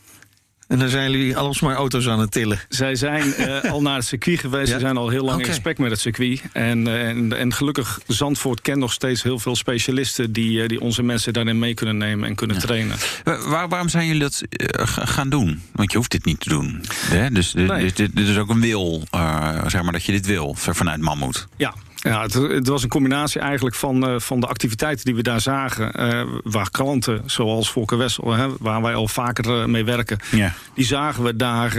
En 0.68 0.78
dan 0.78 0.88
zijn 0.88 1.10
jullie 1.10 1.36
alles 1.36 1.60
maar 1.60 1.74
auto's 1.74 2.08
aan 2.08 2.18
het 2.20 2.30
tillen. 2.30 2.60
Zij 2.68 2.94
zijn 2.94 3.34
eh, 3.34 3.70
al 3.70 3.82
naar 3.82 3.94
het 3.94 4.04
circuit 4.04 4.38
geweest. 4.40 4.68
Ja? 4.68 4.74
Ze 4.74 4.80
zijn 4.80 4.96
al 4.96 5.08
heel 5.08 5.24
lang 5.24 5.40
in 5.40 5.46
gesprek 5.46 5.78
met 5.78 5.90
het 5.90 6.00
circuit. 6.00 6.42
En, 6.52 6.86
eh, 6.86 7.08
en, 7.08 7.32
en 7.38 7.52
gelukkig, 7.54 8.00
Zandvoort 8.06 8.60
kent 8.60 8.78
nog 8.78 8.92
steeds 8.92 9.22
heel 9.22 9.38
veel 9.38 9.56
specialisten... 9.56 10.32
die, 10.32 10.62
eh, 10.62 10.68
die 10.68 10.80
onze 10.80 11.02
mensen 11.02 11.32
daarin 11.32 11.58
mee 11.58 11.74
kunnen 11.74 11.96
nemen 11.96 12.28
en 12.28 12.34
kunnen 12.34 12.58
trainen. 12.58 12.96
Wa- 13.24 13.48
Waar, 13.48 13.68
waarom 13.68 13.88
zijn 13.88 14.06
jullie 14.06 14.20
dat 14.20 14.42
ga- 14.70 15.04
gaan 15.04 15.28
doen? 15.28 15.62
Want 15.72 15.90
je 15.92 15.96
hoeft 15.98 16.10
dit 16.10 16.24
niet 16.24 16.40
te 16.40 16.48
doen. 16.48 16.80
Hè? 16.94 17.30
Dus 17.30 17.50
dit, 17.50 17.66
Nee. 17.66 17.82
dit, 17.84 17.96
dit- 17.96 18.16
dit 18.16 18.28
is 18.28 18.36
ook 18.36 18.48
een 18.50 18.60
wil, 18.60 19.02
eh, 19.10 19.66
zeg 19.66 19.82
maar, 19.82 19.92
dat 19.92 20.04
je 20.04 20.12
dit 20.12 20.26
wil 20.26 20.54
ver- 20.54 20.76
vanuit 20.76 21.00
Mammoet. 21.00 21.48
Ja, 21.56 21.74
ja 22.02 22.22
het, 22.22 22.34
het 22.34 22.68
was 22.68 22.82
een 22.82 22.88
combinatie 22.88 23.40
eigenlijk 23.40 23.76
van, 23.76 24.06
eh, 24.06 24.18
van 24.18 24.40
de 24.40 24.46
activiteiten 24.46 25.04
die 25.04 25.14
we 25.14 25.22
daar 25.22 25.40
zagen. 25.40 25.92
eh, 25.92 26.22
waar 26.42 26.70
klanten, 26.70 27.22
zoals 27.26 27.70
Volker 27.70 27.98
Wessel, 27.98 28.32
hè, 28.32 28.48
waar 28.58 28.82
wij 28.82 28.94
al 28.94 29.08
vaker 29.08 29.60
eh, 29.60 29.64
mee 29.64 29.84
werken... 29.84 30.18
Ja. 30.30 30.54
die 30.74 30.84
zagen 30.84 31.24
we 31.24 31.36
daar 31.36 31.76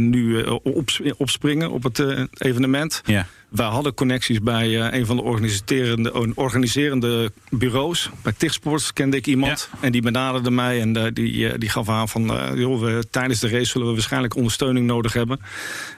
nu 0.00 0.42
op, 0.42 0.90
opspringen 1.16 1.70
op 1.70 1.82
het 1.82 2.04
evenement. 2.38 3.02
Ja. 3.04 3.26
Wij 3.48 3.66
hadden 3.66 3.94
connecties 3.94 4.40
bij 4.40 4.92
een 4.92 5.06
van 5.06 5.16
de 5.16 5.22
organiserende, 5.22 6.34
organiserende 6.34 7.32
bureaus. 7.50 8.10
Bij 8.22 8.32
Tichtsports 8.36 8.92
kende 8.92 9.16
ik 9.16 9.26
iemand. 9.26 9.70
En 9.80 9.92
die 9.92 10.02
benaderde 10.02 10.50
mij 10.50 10.80
en 10.80 11.14
die, 11.14 11.58
die 11.58 11.68
gaf 11.68 11.88
aan 11.88 12.08
van... 12.08 12.52
joh, 12.54 12.80
we, 12.80 13.04
tijdens 13.10 13.40
de 13.40 13.48
race 13.48 13.64
zullen 13.70 13.86
we 13.86 13.92
waarschijnlijk 13.92 14.36
ondersteuning 14.36 14.86
nodig 14.86 15.12
hebben. 15.12 15.40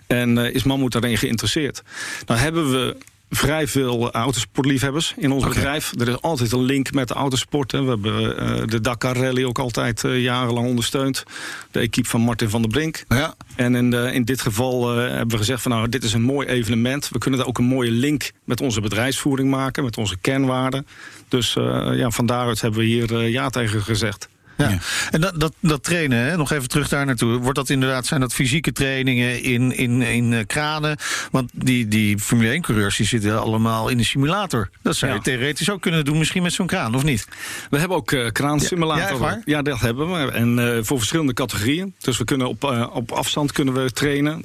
En 0.06 0.38
is 0.38 0.62
Mammoet 0.62 0.92
daarin 0.92 1.18
geïnteresseerd? 1.18 1.82
Nou 2.26 2.40
hebben 2.40 2.70
we 2.70 2.96
vrij 3.34 3.66
veel 3.68 4.12
eh, 4.12 4.20
autosportliefhebbers 4.20 5.14
in 5.16 5.30
ons 5.30 5.44
bedrijf. 5.48 5.92
Er 6.00 6.08
is 6.08 6.20
altijd 6.20 6.52
een 6.52 6.62
link 6.62 6.92
met 6.92 7.08
de 7.08 7.14
autosport. 7.14 7.72
Hè. 7.72 7.82
We 7.82 7.88
hebben 7.88 8.36
eh, 8.38 8.66
de 8.66 8.80
Dakar 8.80 9.16
Rally 9.16 9.44
ook 9.44 9.58
altijd 9.58 10.04
eh, 10.04 10.22
jarenlang 10.22 10.66
ondersteund. 10.68 11.22
De 11.70 11.80
equipe 11.80 12.08
van 12.08 12.20
Martin 12.20 12.48
van 12.48 12.62
der 12.62 12.70
Brink. 12.70 13.04
Ja. 13.08 13.34
En 13.56 13.74
in, 13.74 13.90
de- 13.90 14.10
in 14.12 14.24
dit 14.24 14.40
geval 14.40 14.90
eh, 14.92 15.08
hebben 15.08 15.28
we 15.30 15.36
gezegd 15.36 15.62
van 15.62 15.70
nou, 15.70 15.88
dit 15.88 16.04
is 16.04 16.12
een 16.12 16.22
mooi 16.22 16.46
evenement. 16.48 17.08
We 17.08 17.18
kunnen 17.18 17.38
daar 17.38 17.48
ook 17.48 17.58
een 17.58 17.64
mooie 17.64 17.90
link 17.90 18.30
met 18.44 18.60
onze 18.60 18.80
bedrijfsvoering 18.80 19.50
maken, 19.50 19.84
met 19.84 19.96
onze 19.96 20.16
kernwaarden. 20.20 20.86
Dus 21.28 21.56
eh, 21.56 21.90
ja, 21.94 22.10
van 22.10 22.26
daaruit 22.26 22.60
hebben 22.60 22.80
we 22.80 22.86
hier 22.86 23.16
eh, 23.18 23.30
ja 23.30 23.48
tegen 23.48 23.82
gezegd. 23.82 24.28
Ja. 24.62 24.70
Ja. 24.70 24.78
En 25.10 25.20
dat, 25.20 25.40
dat, 25.40 25.52
dat 25.60 25.82
trainen, 25.82 26.18
hè, 26.18 26.36
nog 26.36 26.52
even 26.52 26.68
terug 26.68 26.88
daar 26.88 27.06
naartoe. 27.06 27.38
Wordt 27.38 27.58
dat 27.58 27.68
inderdaad, 27.70 28.06
zijn 28.06 28.20
dat 28.20 28.34
fysieke 28.34 28.72
trainingen 28.72 29.42
in, 29.42 29.76
in, 29.76 30.02
in 30.02 30.32
eh, 30.32 30.46
kranen? 30.46 30.96
Want 31.30 31.50
die, 31.54 31.88
die 31.88 32.18
Formule 32.18 32.56
1-coureurs 32.60 32.96
die 32.96 33.06
zitten 33.06 33.40
allemaal 33.40 33.88
in 33.88 33.96
de 33.96 34.04
simulator. 34.04 34.70
Dat 34.82 34.96
zou 34.96 35.10
je 35.10 35.16
Ja. 35.16 35.22
theoretisch 35.22 35.70
ook 35.70 35.80
kunnen 35.80 36.04
doen, 36.04 36.18
misschien 36.18 36.42
met 36.42 36.52
zo'n 36.52 36.66
kraan, 36.66 36.94
of 36.94 37.04
niet? 37.04 37.26
We 37.70 37.78
hebben 37.78 37.96
ook 37.96 38.12
eh 38.12 38.30
kraansimulator. 38.32 39.20
Ja? 39.20 39.42
Ja, 39.44 39.62
dat 39.62 39.80
hebben 39.80 40.12
we. 40.12 40.32
En 40.32 40.58
eh, 40.58 40.78
voor 40.82 40.98
verschillende 40.98 41.32
categorieën. 41.32 41.94
Dus 41.98 42.18
we 42.18 42.24
kunnen 42.24 42.48
op, 42.48 42.64
op 42.92 43.12
afstand 43.12 43.52
kunnen 43.52 43.74
we 43.74 43.90
trainen. 43.92 44.44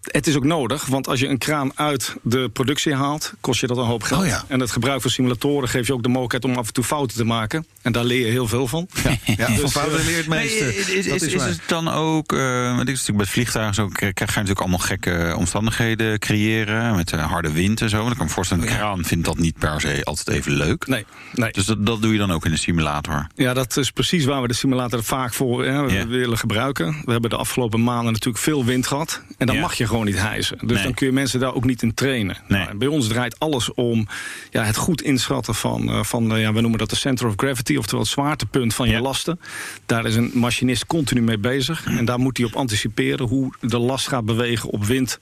Het 0.00 0.26
is 0.26 0.36
ook 0.36 0.44
nodig, 0.44 0.86
want 0.86 1.08
als 1.08 1.20
je 1.20 1.28
een 1.28 1.38
kraan 1.38 1.72
uit 1.74 2.16
de 2.22 2.50
productie 2.52 2.94
haalt, 2.94 3.32
kost 3.40 3.60
je 3.60 3.66
dat 3.66 3.76
een 3.76 3.84
hoop 3.84 4.02
geld. 4.02 4.20
Oh 4.20 4.26
ja. 4.26 4.44
En 4.48 4.60
het 4.60 4.70
gebruik 4.70 5.00
van 5.00 5.10
simulatoren 5.10 5.68
geeft 5.68 5.86
je 5.86 5.92
ook 5.92 6.02
de 6.02 6.08
mogelijkheid 6.08 6.44
om 6.44 6.54
af 6.54 6.66
en 6.66 6.72
toe 6.72 6.84
fouten 6.84 7.16
te 7.16 7.24
maken. 7.24 7.66
En 7.82 7.92
daar 7.92 8.04
leer 8.04 8.26
je 8.26 8.32
heel 8.32 8.48
veel 8.48 8.66
van. 8.66 8.88
Ja, 9.02 9.10
ja, 9.36 9.46
van 9.46 9.56
Dus, 9.56 9.70
fouten 9.70 9.98
eh, 9.98 10.04
leer 10.04 10.10
je 10.10 10.16
het 10.16 10.28
meeste. 10.28 10.64
Nee, 10.64 10.74
is, 10.74 11.06
is, 11.06 11.32
het 11.32 11.60
dan 11.66 11.88
ook, 11.88 12.32
eh 12.32 12.76
want 12.76 12.88
is 12.88 12.98
natuurlijk 12.98 13.18
met 13.18 13.28
vliegtuigen 13.28 13.74
zo, 13.74 13.88
krijg 13.88 14.12
ga 14.14 14.24
je 14.24 14.26
natuurlijk 14.26 14.60
allemaal 14.60 14.78
gekke 14.78 15.34
omstandigheden 15.36 16.18
creëren, 16.18 16.96
met 16.96 17.12
eh, 17.12 17.30
harde 17.30 17.52
wind 17.52 17.80
en 17.80 17.88
zo. 17.88 17.98
Want 17.98 18.10
ik 18.10 18.16
kan 18.16 18.26
me 18.26 18.32
voorstellen, 18.32 18.64
een 18.64 18.74
kraan 18.74 19.04
vindt 19.04 19.24
dat 19.24 19.38
niet 19.38 19.58
per 19.58 19.80
se 19.80 20.00
altijd 20.04 20.36
even 20.36 20.52
leuk. 20.52 20.86
Nee, 20.86 21.04
nee. 21.32 21.52
Dus 21.52 21.64
dat, 21.64 21.86
dat 21.86 22.02
doe 22.02 22.12
je 22.12 22.18
dan 22.18 22.32
ook 22.32 22.44
in 22.44 22.50
de 22.50 22.56
simulator. 22.56 23.26
Ja, 23.34 23.54
dat 23.54 23.76
is 23.76 23.90
precies 23.90 24.24
waar 24.24 24.42
we 24.42 24.48
de 24.48 24.54
simulator 24.54 25.04
vaak 25.04 25.34
voor 25.34 25.64
hè, 25.64 26.06
willen 26.06 26.38
gebruiken. 26.38 27.02
We 27.04 27.12
hebben 27.12 27.30
de 27.30 27.36
afgelopen 27.36 27.82
maanden 27.82 28.12
natuurlijk 28.12 28.44
veel 28.44 28.64
wind 28.64 28.86
gehad. 28.86 29.22
En 29.38 29.46
dan 29.46 29.58
mag 29.58 29.74
je 29.74 29.86
gewoon 29.90 30.04
niet 30.04 30.18
hijsen. 30.18 30.58
Dus 30.60 30.70
Nee. 30.76 30.82
dan 30.82 30.94
kun 30.94 31.06
je 31.06 31.12
mensen 31.12 31.40
daar 31.40 31.54
ook 31.54 31.64
niet 31.64 31.82
in 31.82 31.94
trainen. 31.94 32.36
Nee. 32.48 32.64
Nou, 32.64 32.76
bij 32.76 32.88
ons 32.88 33.08
draait 33.08 33.38
alles 33.38 33.74
om 33.74 34.06
ja, 34.50 34.62
het 34.64 34.76
goed 34.76 35.02
inschatten 35.02 35.54
van, 35.54 35.88
eh, 35.88 36.02
van 36.02 36.34
eh, 36.34 36.40
ja, 36.40 36.52
we 36.52 36.60
noemen 36.60 36.78
dat 36.78 36.90
de 36.90 36.96
center 36.96 37.26
of 37.26 37.32
gravity, 37.36 37.76
oftewel 37.76 38.00
het 38.00 38.10
zwaartepunt 38.10 38.74
van 38.74 38.88
Ja. 38.88 38.96
je 38.96 39.00
lasten. 39.02 39.40
Daar 39.86 40.06
is 40.06 40.14
een 40.16 40.30
machinist 40.34 40.86
continu 40.86 41.22
mee 41.22 41.38
bezig. 41.38 41.86
En 41.86 42.04
daar 42.04 42.18
moet 42.18 42.36
hij 42.36 42.46
op 42.46 42.54
anticiperen 42.54 43.26
hoe 43.26 43.52
de 43.60 43.78
last 43.78 44.08
gaat 44.08 44.24
bewegen 44.24 44.68
op 44.70 44.84
wind. 44.84 45.18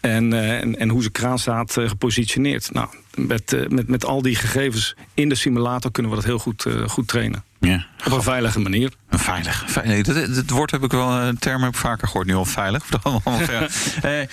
En, 0.00 0.32
eh, 0.32 0.60
en, 0.60 0.78
en 0.78 0.88
hoe 0.88 1.00
zijn 1.00 1.12
kraan 1.12 1.38
staat 1.38 1.72
gepositioneerd. 1.72 2.72
Nou, 2.72 2.88
met, 3.14 3.66
met, 3.68 3.88
met 3.88 4.04
al 4.04 4.22
die 4.22 4.34
gegevens 4.34 4.94
in 5.14 5.28
de 5.28 5.34
simulator 5.34 5.90
kunnen 5.90 6.10
we 6.10 6.16
dat 6.16 6.26
heel 6.26 6.38
goed, 6.38 6.66
goed 6.86 7.08
trainen. 7.08 7.44
Ja. 7.66 7.86
Op 8.06 8.12
een 8.12 8.22
veilige 8.22 8.60
manier. 8.60 8.92
Veilig. 9.10 9.64
veilig. 9.66 10.06
Dat, 10.06 10.34
dat 10.34 10.50
woord 10.50 10.70
heb 10.70 10.82
ik 10.82 10.90
wel, 10.90 11.10
een 11.12 11.38
term 11.38 11.62
heb 11.62 11.72
ik 11.72 11.78
vaker 11.78 12.06
gehoord 12.08 12.26
nu 12.26 12.34
al 12.34 12.44
veilig. 12.44 12.84
Eh, 14.02 14.26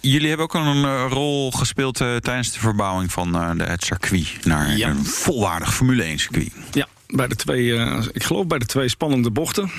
jullie 0.00 0.28
hebben 0.28 0.46
ook 0.46 0.54
een 0.54 0.84
eh, 0.84 1.04
rol 1.08 1.50
gespeeld 1.52 2.00
eh, 2.00 2.16
tijdens 2.16 2.52
de 2.52 2.58
verbouwing 2.58 3.12
van 3.12 3.34
eh, 3.36 3.50
de, 3.56 3.64
het 3.64 3.84
circuit 3.84 4.44
naar 4.44 4.76
Ja. 4.76 4.88
een 4.88 5.04
volwaardig 5.04 5.74
Formule 5.74 6.02
1 6.02 6.18
circuit. 6.18 6.52
Ja, 6.72 6.86
bij 7.06 7.28
de 7.28 7.36
twee, 7.36 7.76
eh, 7.76 8.04
ik 8.12 8.22
geloof 8.22 8.46
bij 8.46 8.58
de 8.58 8.66
twee 8.66 8.88
spannende 8.88 9.30
bochten. 9.30 9.70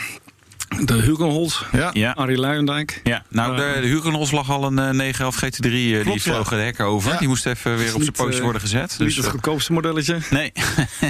De 0.85 0.93
Hugenholz, 0.93 1.61
Ja. 1.71 1.89
Ja. 1.93 2.11
Arie 2.11 2.37
Luijendijk. 2.37 3.01
Ja, 3.03 3.23
nou, 3.29 3.55
de, 3.55 3.77
de 3.81 3.87
Hugenholz 3.87 4.31
lag 4.31 4.49
al 4.49 4.63
een 4.63 4.79
eh, 4.79 4.89
911 4.89 5.35
GT3, 5.35 5.65
eh, 5.65 5.71
die 5.71 6.03
ja. 6.05 6.17
vloog 6.19 6.49
de 6.49 6.55
hekken 6.55 6.85
over. 6.85 7.11
Ja. 7.11 7.17
Die 7.17 7.27
moest 7.27 7.45
even 7.45 7.77
weer 7.77 7.95
op 7.95 8.01
zijn 8.01 8.11
pootje 8.13 8.37
eh, 8.37 8.43
worden 8.43 8.61
gezet. 8.61 8.89
Niet 8.89 9.07
Dus, 9.07 9.15
het 9.15 9.25
eh, 9.25 9.31
goedkoopste 9.31 9.73
modelletje. 9.73 10.17
nee. 10.29 10.51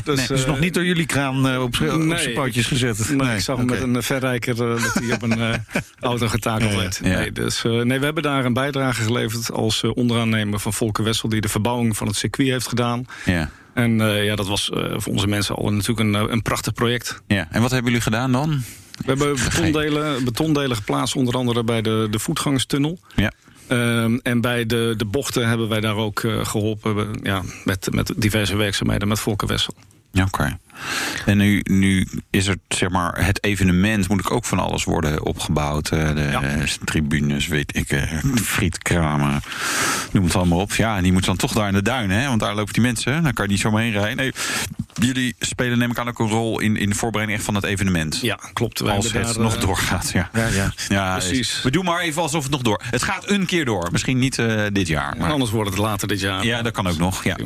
Dus, 0.04 0.16
Nee, 0.18 0.28
Dus 0.28 0.42
eh, 0.44 0.48
nog 0.48 0.60
niet 0.60 0.74
door 0.74 0.86
jullie 0.86 1.06
kraan 1.06 1.48
eh, 1.48 1.62
op, 1.62 1.64
op 1.68 2.16
zijn 2.18 2.34
pootjes 2.34 2.66
gezet. 2.66 3.10
Nee, 3.10 3.36
ik 3.36 3.42
zag 3.42 3.58
hem 3.58 3.66
met 3.66 3.82
een 3.82 3.96
eh, 3.96 4.02
verrijker 4.02 4.52
eh, 4.72 4.84
dat 4.84 4.94
hij 4.94 5.14
op 5.14 5.22
een 5.22 5.40
eh, 5.42 5.54
auto 6.00 6.28
getakeld 6.28 6.76
werd. 6.76 7.00
Ja. 7.04 7.18
Nee, 7.20 7.32
dus, 7.32 7.64
eh, 7.64 7.72
nee, 7.72 8.00
we 8.00 8.06
hebben 8.06 8.24
daar 8.24 8.46
een 8.46 8.54
bijdrage 8.54 9.02
geleverd 9.04 9.52
als 9.52 9.84
eh, 9.84 9.92
onderaannemer 9.96 10.60
van 10.60 10.74
Volker 10.74 11.04
Wessel... 11.04 11.30
die 11.30 11.42
de 11.42 11.50
verbouwing 11.50 11.98
van 11.98 12.08
het 12.08 12.16
circuit 12.16 12.50
heeft 12.50 12.68
gedaan. 12.68 13.06
ja. 13.26 13.50
En 13.74 14.02
eh, 14.02 14.26
ja, 14.26 14.36
dat 14.36 14.48
was 14.48 14.70
eh, 14.70 14.84
voor 14.96 15.14
onze 15.14 15.28
mensen 15.28 15.56
al 15.56 15.70
natuurlijk 15.74 16.00
een, 16.00 16.16
eh, 16.16 16.24
een 16.28 16.42
prachtig 16.42 16.74
project. 16.74 17.22
ja. 17.28 17.48
En 17.52 17.62
wat 17.62 17.72
hebben 17.72 17.88
jullie 17.92 18.04
gedaan 18.06 18.32
dan? 18.32 18.64
We 19.00 19.06
hebben 19.06 19.34
betondelen, 19.44 20.24
betondelen 20.24 20.76
geplaatst, 20.78 21.16
onder 21.16 21.34
andere 21.36 21.64
bij 21.64 21.82
de, 21.82 22.08
de 22.12 22.20
voetgangerstunnel. 22.20 23.00
Ja. 23.16 23.32
Ehm, 23.68 24.18
en 24.24 24.42
bij 24.42 24.66
de, 24.66 24.94
de 24.98 25.06
bochten 25.06 25.48
hebben 25.48 25.68
wij 25.70 25.80
daar 25.80 25.96
ook 25.96 26.20
eh, 26.24 26.46
geholpen 26.46 26.96
we- 26.96 27.20
ja, 27.24 27.42
met, 27.64 27.88
met 27.92 28.12
diverse 28.18 28.56
werkzaamheden 28.56 29.08
met 29.08 29.20
Volker 29.20 29.48
Wessel. 29.48 29.74
Ja, 30.12 30.24
Oké. 30.24 30.58
En 31.26 31.38
nu, 31.38 31.62
nu 31.64 32.08
is 32.30 32.48
er 32.48 32.56
zeg 32.68 32.90
maar 32.90 33.26
het 33.26 33.44
evenement 33.44 34.08
moet 34.10 34.20
ik 34.20 34.32
ook 34.32 34.46
van 34.46 34.60
alles 34.60 34.84
worden 34.84 35.26
opgebouwd. 35.26 35.90
eh, 35.92 36.14
De 36.16 36.22
Ja. 36.22 36.42
eh, 36.42 36.64
tribunes, 36.86 37.48
weet 37.48 37.76
ik, 37.78 37.90
eh, 37.92 38.14
frietkramen, 38.42 39.42
noem 40.12 40.24
het 40.24 40.36
allemaal 40.36 40.60
op. 40.60 40.74
Ja, 40.74 40.98
en 40.98 41.04
die 41.04 41.12
moet 41.12 41.26
dan 41.26 41.36
toch 41.38 41.54
daar 41.54 41.68
in 41.68 41.74
de 41.74 41.82
duinen, 41.82 42.20
hè? 42.22 42.28
Want 42.28 42.40
daar 42.40 42.56
lopen 42.56 42.74
die 42.74 42.82
mensen. 42.82 43.24
Dan 43.24 43.34
kan 43.34 43.46
je 43.46 43.52
niet 43.52 43.60
zomaar 43.60 43.82
heen 43.82 43.92
rijden. 43.92 44.16
Nee, 44.18 44.32
jullie 45.00 45.36
spelen 45.40 45.78
neem 45.78 45.92
ik 45.92 45.98
aan 45.98 46.08
ook 46.08 46.20
een 46.20 46.30
rol 46.30 46.60
in, 46.60 46.78
in 46.78 46.90
de 46.90 46.96
voorbereiding 46.96 47.38
echt 47.38 47.48
van 47.48 47.56
het 47.56 47.64
evenement. 47.64 48.20
Ja, 48.22 48.40
klopt. 48.54 48.80
Wij 48.80 48.96
Als 48.96 49.12
het 49.12 49.24
daar, 49.24 49.40
nog 49.40 49.56
eh, 49.56 49.62
doorgaat. 49.62 50.12
Ja, 50.14 50.30
Ja, 50.34 50.48
ja. 50.48 50.74
ja 50.88 51.18
Precies. 51.18 51.62
we 51.62 51.72
doen 51.72 51.86
maar 51.86 52.00
even 52.00 52.22
alsof 52.22 52.44
het 52.44 52.52
nog 52.52 52.62
door. 52.62 52.82
Het 52.90 53.04
gaat 53.04 53.30
een 53.30 53.46
keer 53.46 53.66
door. 53.66 53.88
Misschien 53.92 54.20
niet 54.20 54.40
eh, 54.40 54.64
dit 54.74 54.88
jaar. 54.88 55.18
Maar, 55.18 55.32
anders 55.32 55.52
wordt 55.52 55.70
het 55.70 55.80
later 55.80 56.08
dit 56.08 56.20
jaar. 56.20 56.46
ja, 56.46 56.62
dat 56.62 56.74
kan 56.74 56.88
ook 56.88 56.98
nog. 56.98 57.24
Ja. 57.24 57.38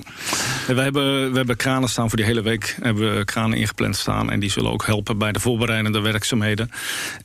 En 0.67 0.75
we, 0.75 0.81
hebben, 0.81 1.31
we 1.31 1.37
hebben 1.37 1.55
kranen 1.55 1.89
staan 1.89 2.07
voor 2.09 2.17
die 2.17 2.25
hele 2.25 2.41
week. 2.41 2.77
Hebben 2.81 3.17
we 3.17 3.25
kranen 3.25 3.57
ingepland 3.57 3.95
staan. 3.95 4.31
En 4.31 4.39
die 4.39 4.51
zullen 4.51 4.71
ook 4.71 4.85
helpen 4.85 5.17
bij 5.17 5.31
de 5.31 5.39
voorbereidende 5.39 5.99
werkzaamheden. 5.99 6.71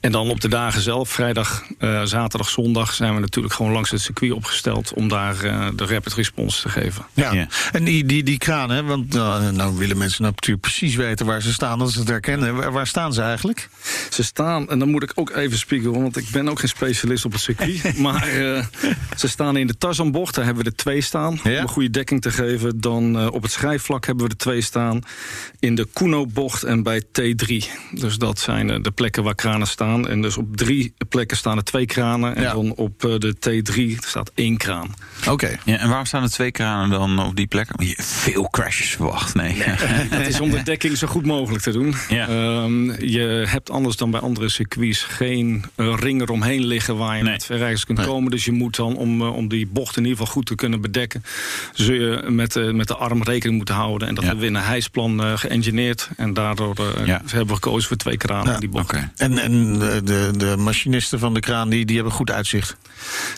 En 0.01 0.13
dan 0.13 0.31
op 0.31 0.41
de 0.41 0.49
dagen 0.49 0.83
zelf, 0.83 1.11
vrijdag, 1.11 1.65
eh, 1.79 2.03
zaterdag, 2.05 2.49
zondag... 2.49 2.95
zijn 2.95 3.15
we 3.15 3.21
natuurlijk 3.21 3.55
gewoon 3.55 3.73
langs 3.73 3.91
het 3.91 4.01
circuit 4.01 4.33
opgesteld... 4.33 4.93
om 4.93 5.09
daar 5.09 5.45
eh, 5.45 5.67
de 5.75 5.87
rapid 5.87 6.15
response 6.15 6.63
te 6.63 6.69
geven. 6.69 7.07
Ja. 7.15 7.33
Ja. 7.33 7.47
en 7.73 7.85
die, 7.85 8.05
die, 8.05 8.23
die 8.23 8.39
kraan, 8.39 8.71
hè, 8.71 8.83
want 8.83 9.13
nou, 9.15 9.53
nou 9.53 9.77
willen 9.79 9.99
mensen 9.99 10.18
natuurlijk 10.19 10.61
precies 10.61 10.95
weten 10.95 11.27
waar 11.27 11.43
ze 11.43 11.53
staan, 11.53 11.79
dat 11.79 11.91
ze 11.91 11.99
het 11.99 12.09
herkennen. 12.09 12.57
Waar, 12.57 12.73
waar 12.73 12.87
staan 12.87 13.13
ze 13.13 13.23
eigenlijk? 13.23 13.69
Ze 14.11 14.23
staan, 14.25 14.69
en 14.69 14.79
dan 14.79 14.89
moet 14.91 15.03
ik 15.03 15.13
ook 15.15 15.31
even 15.31 15.59
spiegelen... 15.59 16.01
want 16.03 16.17
ik 16.17 16.29
ben 16.31 16.49
ook 16.49 16.59
geen 16.59 16.69
specialist 16.69 17.25
op 17.25 17.33
het 17.33 17.41
circuit. 17.41 17.99
maar 17.99 18.29
eh, 18.29 18.65
ze 19.17 19.29
staan 19.29 19.57
in 19.57 19.67
de 19.67 19.79
Tarzanbocht, 19.79 20.35
daar 20.35 20.45
hebben 20.45 20.65
we 20.65 20.71
er 20.71 20.77
twee 20.77 21.01
staan... 21.01 21.41
Ja. 21.45 21.51
om 21.51 21.57
een 21.63 21.69
goede 21.69 21.91
dekking 21.91 22.21
te 22.23 22.31
geven. 22.31 22.81
Dan 22.81 23.19
eh, 23.19 23.27
op 23.33 23.43
het 23.43 23.53
schrijfvlak 23.53 24.07
hebben 24.07 24.25
we 24.25 24.31
er 24.31 24.37
twee 24.37 24.61
staan. 24.61 25.03
In 25.61 25.75
de 25.75 25.89
Kuno-bocht 25.93 26.63
en 26.63 26.83
bij 26.83 27.03
T3. 27.03 27.65
Dus 27.93 28.17
dat 28.17 28.39
zijn 28.39 28.71
eh, 28.71 28.83
de 28.83 28.91
plekken 28.91 29.23
waar 29.23 29.35
kranen 29.35 29.67
staan. 29.67 30.09
En 30.09 30.23
dus 30.23 30.37
op 30.37 30.57
drie 30.57 30.95
plekken 31.09 31.37
staan 31.37 31.57
er 31.57 31.65
twee 31.65 31.87
kranen. 31.87 32.37
En 32.37 32.43
Ja. 32.43 32.53
dan 32.53 32.75
op 32.75 33.05
eh, 33.05 33.15
de 33.19 33.35
T3 33.35 34.05
staat 34.07 34.31
één 34.35 34.57
kraan. 34.57 34.95
Oké. 35.29 35.59
Ja, 35.65 35.77
en 35.79 35.89
waarom 35.89 36.07
staan 36.07 36.23
er 36.23 36.31
twee 36.31 36.51
kranen 36.51 36.91
dan 36.91 37.19
op 37.27 37.37
die 37.37 37.47
plek? 37.47 37.69
Je 37.79 37.95
veel 37.99 38.49
crashes 38.51 38.91
verwacht. 38.91 39.35
Nee. 39.35 39.57
Het 40.09 40.27
is 40.27 40.41
om 40.41 40.51
de 40.51 40.63
dekking 40.63 40.97
zo 40.97 41.07
goed 41.07 41.27
mogelijk 41.27 41.63
te 41.63 41.71
doen. 41.73 41.95
Ja. 42.09 42.29
Ehm, 42.29 43.05
je 43.05 43.45
hebt 43.49 43.71
anders 43.71 43.97
dan 43.97 44.11
bij 44.11 44.21
andere 44.21 44.49
circuits 44.49 45.03
geen 45.03 45.65
eh, 45.75 45.95
ring 45.99 46.21
eromheen 46.21 46.65
liggen 46.65 46.97
waar 46.97 47.17
je 47.17 47.23
Nee. 47.23 47.33
met 47.33 47.45
verrijkers 47.45 47.85
kunt 47.85 47.99
Nee. 47.99 48.07
komen. 48.07 48.31
Dus 48.31 48.45
je 48.45 48.53
moet 48.53 48.77
dan, 48.77 48.97
om, 48.97 49.21
eh, 49.21 49.35
om 49.35 49.49
die 49.49 49.67
bocht 49.67 49.97
in 49.97 50.03
ieder 50.03 50.19
geval 50.19 50.33
goed 50.33 50.47
te 50.47 50.55
kunnen 50.55 50.81
bedekken, 50.81 51.25
zul 51.73 51.95
je 51.95 52.23
met, 52.29 52.57
eh, 52.57 52.71
met 52.71 52.89
de 52.89 52.97
arm 52.97 53.23
rekening 53.23 53.57
moeten 53.57 53.75
houden. 53.75 54.09
En 54.09 54.15
dat 54.15 54.23
Ja. 54.25 54.29
hebben 54.31 54.47
we 54.49 54.53
in 54.55 54.59
een 54.59 54.67
hijsplan 54.69 55.23
eh 55.23 55.33
geëngineerd. 55.37 56.09
En 56.17 56.35
daardoor 56.35 56.75
eh, 56.77 57.07
Ja. 57.07 57.21
hebben 57.27 57.47
we 57.49 57.55
gekozen 57.55 57.89
voor 57.89 57.97
twee 57.97 58.17
kranen 58.17 58.47
Ja, 58.47 58.55
in 58.55 58.61
die 58.61 58.69
bocht. 58.69 58.93
En, 59.17 59.39
en 59.39 59.79
de, 59.79 60.31
de, 60.37 60.55
machinisten 60.59 61.19
van 61.19 61.35
de 61.35 61.41
kraan, 61.41 61.69
die, 61.69 61.85
die 61.85 61.95
hebben 61.97 62.13
goed 62.15 62.31
uitzicht. 62.31 62.77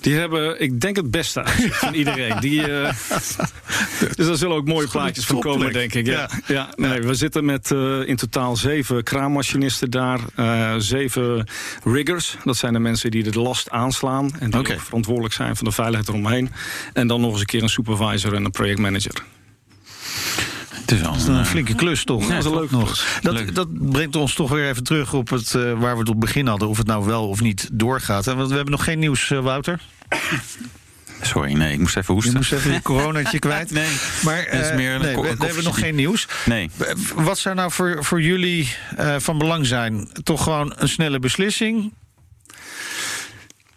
Die 0.01 0.15
hebben, 0.15 0.61
ik 0.61 0.81
denk, 0.81 0.97
het 0.97 1.11
beste 1.11 1.43
uitzicht 1.45 1.79
van 1.79 1.95
iedereen. 1.95 2.41
Die, 2.41 2.73
eh, 2.73 2.93
dus 4.17 4.27
daar 4.27 4.37
zullen 4.37 4.57
ook 4.57 4.67
mooie 4.67 4.89
plaatjes 4.89 5.25
van 5.27 5.41
komen, 5.41 5.73
denk 5.73 5.95
ik. 5.95 6.07
Ja. 6.07 6.29
Ja. 6.61 6.89
nee, 6.89 7.01
we 7.01 7.15
zitten 7.15 7.45
met 7.45 7.71
eh, 7.71 8.09
in 8.09 8.17
totaal 8.17 8.57
zeven 8.57 9.03
kraanmachinisten 9.03 9.91
daar. 9.91 10.21
eh, 10.35 10.75
zeven 10.79 11.47
riggers. 11.85 12.37
Dat 12.45 12.57
zijn 12.57 12.73
de 12.73 12.79
mensen 12.79 13.11
die 13.11 13.23
de 13.31 13.41
last 13.41 13.71
aanslaan. 13.71 14.31
En 14.39 14.51
die 14.51 14.61
ook 14.61 14.81
verantwoordelijk 14.81 15.35
zijn 15.35 15.57
voor 15.57 15.67
de 15.69 15.73
veiligheid 15.75 16.09
eromheen. 16.09 16.51
En 16.93 17.07
dan 17.07 17.21
nog 17.21 17.31
eens 17.31 17.41
een 17.41 17.47
keer 17.47 17.63
een 17.63 17.69
supervisor 17.69 18.35
en 18.35 18.45
een 18.45 18.51
projectmanager. 18.51 19.23
Het 20.71 20.91
is 20.91 21.01
wel 21.01 21.11
Dat 21.13 21.21
is 21.21 21.27
een 21.27 21.47
flinke 21.47 21.75
klus, 21.75 22.05
toch? 22.05 22.27
dat 22.27 22.39
is 22.39 22.45
een 22.45 22.55
leuke 22.55 22.75
nog. 22.77 23.19
Dat, 23.23 23.33
Leuk. 23.35 23.55
dat 23.55 23.91
brengt 23.91 24.17
ons 24.17 24.35
toch 24.35 24.51
weer 24.51 24.69
even 24.69 24.85
terug 24.85 25.13
op 25.15 25.29
het, 25.31 25.55
eh, 25.55 25.63
waar 25.63 25.93
we 25.93 25.99
het 25.99 25.99
op 25.99 26.07
het 26.07 26.19
begin 26.19 26.47
hadden. 26.47 26.69
Of 26.69 26.79
het 26.79 26.87
nou 26.87 27.05
wel 27.07 27.29
of 27.29 27.41
niet 27.41 27.69
doorgaat. 27.73 28.25
Want 28.25 28.49
we 28.49 28.55
hebben 28.55 28.71
nog 28.73 28.85
geen 28.85 28.99
nieuws, 28.99 29.31
eh, 29.31 29.39
Wouter. 29.39 29.81
Sorry, 31.23 31.53
nee, 31.53 31.73
ik 31.73 31.79
moest 31.79 31.97
even 31.97 32.07
Je 32.15 32.21
hoesten. 32.21 32.35
moest 32.37 32.53
even 32.53 32.73
je 32.73 32.83
coronatje 32.83 33.39
kwijt. 33.49 33.71
Nee, 33.71 33.89
Maar 34.25 34.49
is 34.49 34.69
eh, 34.69 34.77
meer 34.77 34.99
nee, 35.01 35.15
we, 35.17 35.37
we 35.39 35.45
hebben 35.47 35.65
nog 35.65 35.79
geen 35.79 35.95
nieuws. 35.95 36.27
nee. 36.45 36.71
Wat 37.15 37.39
zou 37.39 37.55
nou 37.55 37.71
voor, 37.73 38.05
voor 38.05 38.23
jullie 38.23 38.75
eh, 38.97 39.17
van 39.19 39.39
belang 39.39 39.67
zijn? 39.67 40.09
Toch 40.23 40.43
gewoon 40.43 40.73
een 40.77 40.89
snelle 40.89 41.19
beslissing? 41.19 41.93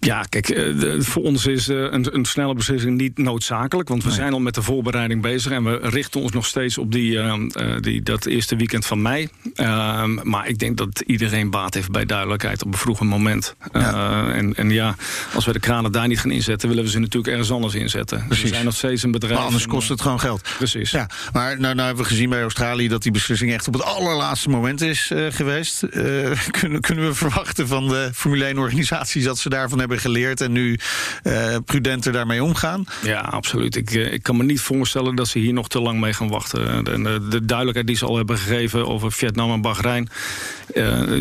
Ja, 0.04 0.24
kijk, 0.30 0.50
eh, 0.50 1.00
voor 1.00 1.24
ons 1.24 1.46
is 1.46 1.70
eh, 1.70 1.78
een, 1.78 2.16
een 2.16 2.26
snelle 2.26 2.54
beslissing 2.54 2.98
niet 2.98 3.18
noodzakelijk. 3.18 3.90
Want 3.90 4.04
we 4.04 4.12
zijn 4.12 4.34
al 4.34 4.40
met 4.40 4.56
de 4.56 4.62
voorbereiding 4.62 5.22
bezig. 5.22 5.52
En 5.52 5.64
we 5.64 5.80
richten 5.82 6.22
ons 6.22 6.32
nog 6.32 6.46
steeds 6.46 6.78
op 6.78 6.92
die, 6.92 7.20
eh, 7.20 7.42
die, 7.80 8.02
dat 8.02 8.26
eerste 8.26 8.56
weekend 8.56 8.86
van 8.86 9.02
mei. 9.02 9.30
Ehm, 9.54 10.30
maar 10.30 10.48
ik 10.48 10.60
denk 10.60 10.78
dat 10.78 11.04
iedereen 11.06 11.50
baat 11.50 11.74
heeft 11.74 11.92
bij 11.92 12.06
duidelijkheid 12.06 12.64
op 12.64 12.74
een 12.74 12.80
vroeger 12.80 13.06
moment. 13.06 13.56
En, 13.72 14.56
en 14.56 14.70
ja, 14.70 14.96
als 15.34 15.46
we 15.46 15.54
de 15.54 15.60
kranen 15.60 15.92
daar 15.92 16.08
niet 16.08 16.20
gaan 16.20 16.32
inzetten... 16.32 16.70
willen 16.70 16.84
we 16.84 16.90
ze 16.90 17.00
natuurlijk 17.00 17.34
ergens 17.34 17.52
anders 17.52 17.76
inzetten. 17.76 18.26
Dus 18.30 18.42
we 18.42 18.48
zijn 18.48 18.66
nog 18.66 18.76
steeds 18.76 19.04
een 19.04 19.12
bedrijf. 19.12 19.36
Maar 19.36 19.46
anders 19.46 19.64
en, 19.64 19.70
kost 19.70 19.90
het 19.90 20.02
gewoon 20.02 20.20
geld. 20.20 20.50
Precies. 20.58 20.92
Ja, 20.92 21.10
maar 21.34 21.60
nou, 21.60 21.76
nou 21.76 21.88
hebben 21.88 22.04
we 22.04 22.10
gezien 22.10 22.30
bij 22.30 22.42
Australië 22.42 22.88
dat 22.88 23.04
die 23.04 23.12
beslissing 23.12 23.54
echt 23.54 23.68
op 23.68 23.74
het 23.74 23.84
allerlaatste 23.84 24.50
moment 24.50 24.82
is 24.82 25.12
geweest. 25.30 25.86
Kunnen, 26.60 26.82
kunnen 26.82 27.06
we 27.06 27.14
verwachten 27.14 27.68
van 27.68 27.88
de 27.88 28.10
Formule 28.14 28.54
1-organisaties 28.54 29.24
dat 29.24 29.40
ze 29.40 29.50
daarvan 29.50 29.80
hebben 29.80 29.93
hebben 29.94 30.12
geleerd 30.12 30.42
en 30.42 30.52
nu 30.52 30.80
uh, 31.24 31.56
prudenter 31.66 32.12
daarmee 32.12 32.44
omgaan? 32.44 32.86
Ja, 33.04 33.20
absoluut. 33.20 33.76
Ik, 33.76 33.92
ik 33.92 34.24
kan 34.24 34.38
me 34.38 34.44
niet 34.44 34.60
voorstellen 34.60 35.16
dat 35.16 35.28
ze 35.28 35.40
hier 35.40 35.54
nog 35.54 35.68
te 35.68 35.82
lang 35.82 36.00
mee 36.00 36.14
gaan 36.14 36.30
wachten. 36.30 36.84
De, 36.84 37.28
de 37.30 37.46
duidelijkheid 37.46 37.88
die 37.88 37.96
ze 37.96 38.06
al 38.06 38.18
hebben 38.18 38.38
gegeven 38.38 38.88
over 38.88 39.12
Vietnam 39.12 39.52
en 39.52 39.62
Bahrein. 39.62 40.10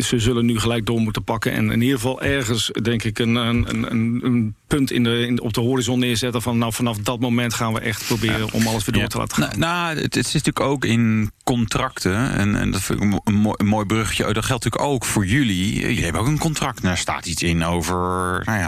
ze 0.01 0.13
zullen 0.15 0.45
nu 0.45 0.59
gelijk 0.59 0.85
door 0.85 0.99
moeten 0.99 1.23
pakken. 1.23 1.51
En 1.51 1.71
in 1.71 1.81
ieder 1.81 1.95
geval 1.95 2.21
ergens, 2.21 2.71
denk 2.81 3.03
ik, 3.03 3.19
een, 3.19 3.35
een, 3.35 3.67
een, 3.69 4.19
een 4.23 4.55
punt 4.67 4.91
in 4.91 5.03
de, 5.03 5.25
in, 5.27 5.41
op 5.41 5.53
de 5.53 5.61
horizon 5.61 5.99
neerzetten. 5.99 6.41
Van 6.41 6.57
nou, 6.57 6.73
vanaf 6.73 6.97
dat 6.97 7.19
moment 7.19 7.53
gaan 7.53 7.73
we 7.73 7.79
echt 7.79 8.05
proberen 8.05 8.51
om 8.51 8.67
alles 8.67 8.85
weer 8.85 8.99
door 8.99 9.07
te 9.07 9.17
laten 9.17 9.37
gaan. 9.37 9.59
Nou, 9.59 9.59
nou 9.59 9.95
het, 9.95 10.15
het, 10.15 10.25
is 10.25 10.33
natuurlijk 10.33 10.65
ook 10.65 10.85
in 10.85 11.31
contracten. 11.43 12.31
En, 12.31 12.55
en 12.55 12.71
dat 12.71 12.81
vind 12.81 13.03
ik 13.03 13.19
een, 13.23 13.33
mooi, 13.33 13.55
een 13.57 13.65
mooi 13.65 13.85
bruggetje. 13.85 14.33
Dat 14.33 14.45
geldt 14.45 14.63
natuurlijk 14.63 14.93
ook 14.93 15.05
voor 15.05 15.25
jullie. 15.25 15.79
Jullie 15.79 16.03
hebben 16.03 16.21
ook 16.21 16.27
een 16.27 16.37
contract. 16.37 16.81
Daar 16.81 16.97
staat 16.97 17.25
iets 17.25 17.43
in 17.43 17.63
over 17.65 17.95
nou 18.45 18.59
ja, 18.59 18.62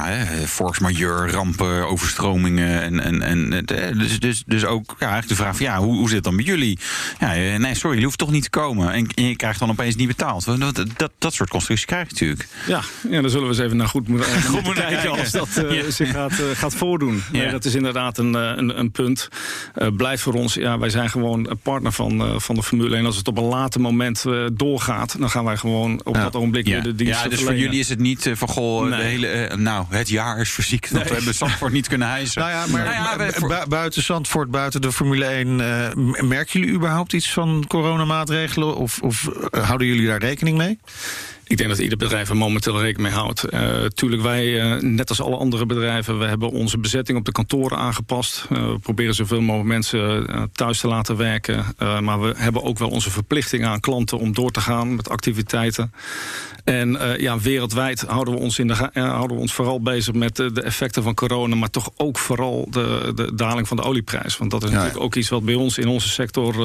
force 0.47 0.81
majeure, 0.81 1.31
rampen, 1.31 1.88
overstromingen. 1.88 2.81
En, 2.81 2.99
en, 2.99 3.21
en, 3.21 3.65
dus, 3.97 4.19
dus, 4.19 4.43
dus 4.45 4.65
ook 4.65 4.86
ja, 4.88 5.08
eigenlijk 5.08 5.27
de 5.27 5.36
vraag 5.36 5.58
van 5.58 5.65
ja, 5.65 5.77
hoe, 5.77 5.95
hoe 5.95 6.08
zit 6.08 6.15
het 6.15 6.23
dan 6.23 6.36
met 6.36 6.45
jullie? 6.45 6.79
Ja, 7.19 7.58
nee, 7.58 7.75
sorry, 7.75 7.97
je 7.97 8.03
hoeft 8.03 8.17
toch 8.17 8.31
niet 8.31 8.43
te 8.43 8.49
komen. 8.49 8.93
En, 8.93 9.08
en 9.15 9.23
je 9.23 9.36
krijgt 9.36 9.60
dan 9.60 9.69
opeens 9.69 9.95
niet 9.95 10.08
betaald. 10.08 10.45
Dat, 10.45 10.86
dat, 10.97 11.12
dat 11.17 11.34
soort 11.34 11.49
constructies 11.49 11.86
krijg 11.86 12.08
je 12.08 12.12
natuurlijk. 12.12 12.47
Ja, 12.67 12.81
ja, 13.10 13.21
dan 13.21 13.29
zullen 13.29 13.47
we 13.47 13.53
eens 13.53 13.63
even 13.63 13.77
naar 13.77 13.88
goed 13.88 14.08
moeten, 14.08 14.41
goed 14.51 14.63
moeten 14.63 14.88
kijken 14.88 15.10
als 15.10 15.31
dat 15.31 15.49
uh, 15.58 15.84
zich 15.89 16.12
gaat, 16.12 16.31
uh, 16.31 16.45
gaat 16.53 16.75
voordoen. 16.75 17.23
Ja. 17.31 17.39
Nee, 17.39 17.51
dat 17.51 17.65
is 17.65 17.75
inderdaad 17.75 18.17
een, 18.17 18.34
een, 18.34 18.79
een 18.79 18.91
punt. 18.91 19.29
Uh, 19.75 19.88
blijft 19.97 20.21
voor 20.21 20.34
ons, 20.34 20.53
ja, 20.53 20.79
wij 20.79 20.89
zijn 20.89 21.10
gewoon 21.10 21.49
een 21.49 21.58
partner 21.58 21.91
van, 21.91 22.41
van 22.41 22.55
de 22.55 22.63
Formule 22.63 22.95
1. 22.95 23.05
Als 23.05 23.17
het 23.17 23.27
op 23.27 23.38
een 23.38 23.43
later 23.43 23.81
moment 23.81 24.25
doorgaat, 24.53 25.19
dan 25.19 25.29
gaan 25.29 25.45
wij 25.45 25.58
gewoon 25.58 26.01
op 26.03 26.13
dat 26.13 26.36
ogenblik 26.36 26.67
ja. 26.67 26.81
de 26.81 26.95
dienst 26.95 27.23
Ja, 27.23 27.29
dus 27.29 27.41
voor 27.41 27.55
jullie 27.55 27.79
is 27.79 27.89
het 27.89 27.99
niet 27.99 28.31
van 28.34 28.47
goh, 28.47 28.81
nee. 28.81 28.99
de 28.99 29.03
hele, 29.05 29.58
nou, 29.58 29.85
het 29.89 30.10
jaar 30.10 30.39
is 30.39 30.50
fysiek 30.50 30.91
dat 30.91 31.00
nee. 31.00 31.04
we 31.04 31.15
hebben 31.15 31.34
Zandvoort 31.34 31.71
niet 31.71 31.88
kunnen 31.88 32.08
hijsen. 32.08 32.41
Nou 32.41 32.54
ja, 32.54 32.65
maar 32.67 32.84
nou 32.84 33.24
ja, 33.24 33.32
voor... 33.32 33.65
buiten 33.67 34.04
Zandvoort, 34.04 34.52
buiten 34.52 34.82
de 34.82 34.91
Formule 34.91 35.26
1, 35.26 35.56
merken 36.28 36.60
jullie 36.60 36.76
überhaupt 36.76 37.13
iets 37.13 37.32
van 37.32 37.65
coronamaatregelen? 37.67 38.76
Of, 38.76 39.00
of 39.02 39.30
houden 39.52 39.88
jullie 39.88 40.08
daar 40.08 40.19
rekening 40.19 40.58
mee? 40.58 40.80
Ik 41.47 41.58
denk 41.58 41.69
dat 41.69 41.79
ieder 41.79 41.97
bedrijf 41.97 42.29
er 42.29 42.38
momenteel 42.38 42.81
rekening 42.81 43.13
mee 43.13 43.21
houdt. 43.21 43.53
Uh, 43.53 43.86
tuurlijk, 43.86 44.21
wij, 44.21 44.45
uh, 44.45 44.81
net 44.81 45.10
als 45.10 45.21
alle 45.21 45.38
andere 45.38 45.65
bedrijven, 45.65 46.19
we 46.19 46.25
hebben 46.25 46.49
onze 46.49 46.77
bezetting 46.77 47.17
op 47.17 47.25
de 47.25 47.31
kantoren 47.31 47.77
aangepast. 47.77 48.47
Uh, 48.51 48.71
we 48.71 48.79
proberen 48.79 49.15
zoveel 49.15 49.41
mogelijk 49.41 49.69
mensen 49.69 50.27
thuis 50.53 50.79
te 50.79 50.88
laten 50.88 51.17
werken. 51.17 51.65
maar 51.77 52.21
we 52.21 52.34
hebben 52.38 52.63
ook 52.63 52.77
wel 52.77 52.89
onze 52.89 53.12
verplichting 53.12 53.65
aan 53.65 53.79
klanten 53.79 54.19
om 54.19 54.34
door 54.34 54.51
te 54.51 54.62
gaan 54.62 54.95
met 54.95 55.10
activiteiten. 55.10 55.93
En 56.63 56.97
ja, 57.17 57.39
wereldwijd 57.39 58.01
houden 58.01 58.34
we, 58.34 58.39
ons 58.39 58.60
in 58.60 58.67
de, 58.67 58.89
houden 58.93 59.36
we 59.36 59.41
ons 59.41 59.53
vooral 59.53 59.81
bezig 59.81 60.13
met 60.13 60.36
de, 60.36 60.51
de, 60.51 60.62
effecten 60.62 61.03
van 61.03 61.13
corona. 61.13 61.55
Maar 61.55 61.69
toch 61.69 61.89
ook 61.97 62.17
vooral 62.17 62.67
de, 62.69 63.12
de 63.15 63.36
daling 63.36 63.67
van 63.67 63.77
de 63.77 63.84
olieprijs. 63.84 64.38
Want 64.38 64.51
dat 64.51 64.63
is 64.63 64.69
ja, 64.69 64.75
natuurlijk 64.75 65.03
ook 65.03 65.15
iets 65.15 65.29
wat 65.29 65.45
bij 65.45 65.55
ons 65.55 65.77
in 65.77 65.88
onze 65.88 66.10
sector 66.10 66.55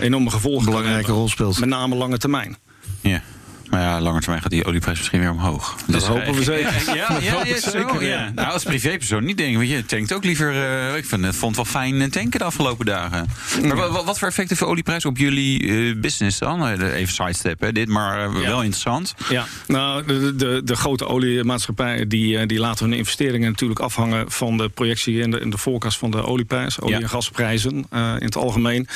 enorme 0.00 0.30
gevolgen 0.30 0.66
Een 0.66 0.74
belangrijke 0.74 1.12
rol 1.12 1.28
speelt. 1.28 1.60
Met 1.60 1.68
name 1.68 1.94
lange 1.94 2.18
termijn. 2.18 2.56
Ja. 3.00 3.22
Maar 3.70 3.80
ja, 3.80 4.00
langer 4.00 4.20
termijn 4.20 4.42
gaat 4.42 4.50
die 4.50 4.64
olieprijs 4.64 4.98
misschien 4.98 5.20
weer 5.20 5.30
omhoog. 5.30 5.76
Dat 5.76 5.86
dus, 5.86 6.04
hopen 6.04 6.34
we 6.34 6.42
zeker. 6.42 6.72
Ja, 6.86 7.18
ja, 7.20 7.44
ja, 7.44 7.60
zeker. 7.60 8.04
Ja. 8.04 8.32
Nou, 8.34 8.52
als 8.52 8.62
privépersoon 8.62 9.24
niet 9.24 9.36
denk 9.36 9.56
want 9.56 9.68
je 9.68 9.84
tankt 9.86 10.12
ook 10.12 10.24
liever... 10.24 10.54
Uh, 10.54 10.96
ik 10.96 11.04
vind, 11.04 11.24
het 11.24 11.36
vond 11.36 11.56
het 11.56 11.72
wel 11.72 11.82
fijn 11.82 12.10
tanken 12.10 12.38
de 12.38 12.44
afgelopen 12.44 12.86
dagen. 12.86 13.28
Maar 13.62 13.76
wat, 13.76 14.04
wat 14.04 14.18
voor 14.18 14.28
effect 14.28 14.48
heeft 14.48 14.60
de 14.60 14.66
olieprijs 14.66 15.04
op 15.04 15.16
jullie 15.16 15.62
uh, 15.62 16.00
business 16.00 16.38
dan? 16.38 16.68
Even 16.68 17.14
sidestep, 17.14 17.60
hè, 17.60 17.72
dit, 17.72 17.88
maar 17.88 18.28
uh, 18.28 18.34
wel 18.34 18.62
interessant. 18.62 19.14
Ja, 19.28 19.46
nou, 19.66 20.04
de, 20.06 20.36
de, 20.36 20.60
de 20.64 20.76
grote 20.76 21.06
oliemaatschappijen... 21.06 22.08
Die, 22.08 22.46
die 22.46 22.58
laten 22.58 22.88
hun 22.88 22.98
investeringen 22.98 23.50
natuurlijk 23.50 23.80
afhangen... 23.80 24.30
van 24.30 24.56
de 24.56 24.68
projectie 24.68 25.22
en 25.22 25.30
de, 25.30 25.38
en 25.38 25.50
de 25.50 25.58
voorkast 25.58 25.98
van 25.98 26.10
de 26.10 26.24
olieprijs. 26.24 26.80
Olie- 26.80 26.94
en 26.94 27.08
gasprijzen 27.08 27.86
in 27.90 28.24
het 28.24 28.36
algemeen. 28.36 28.88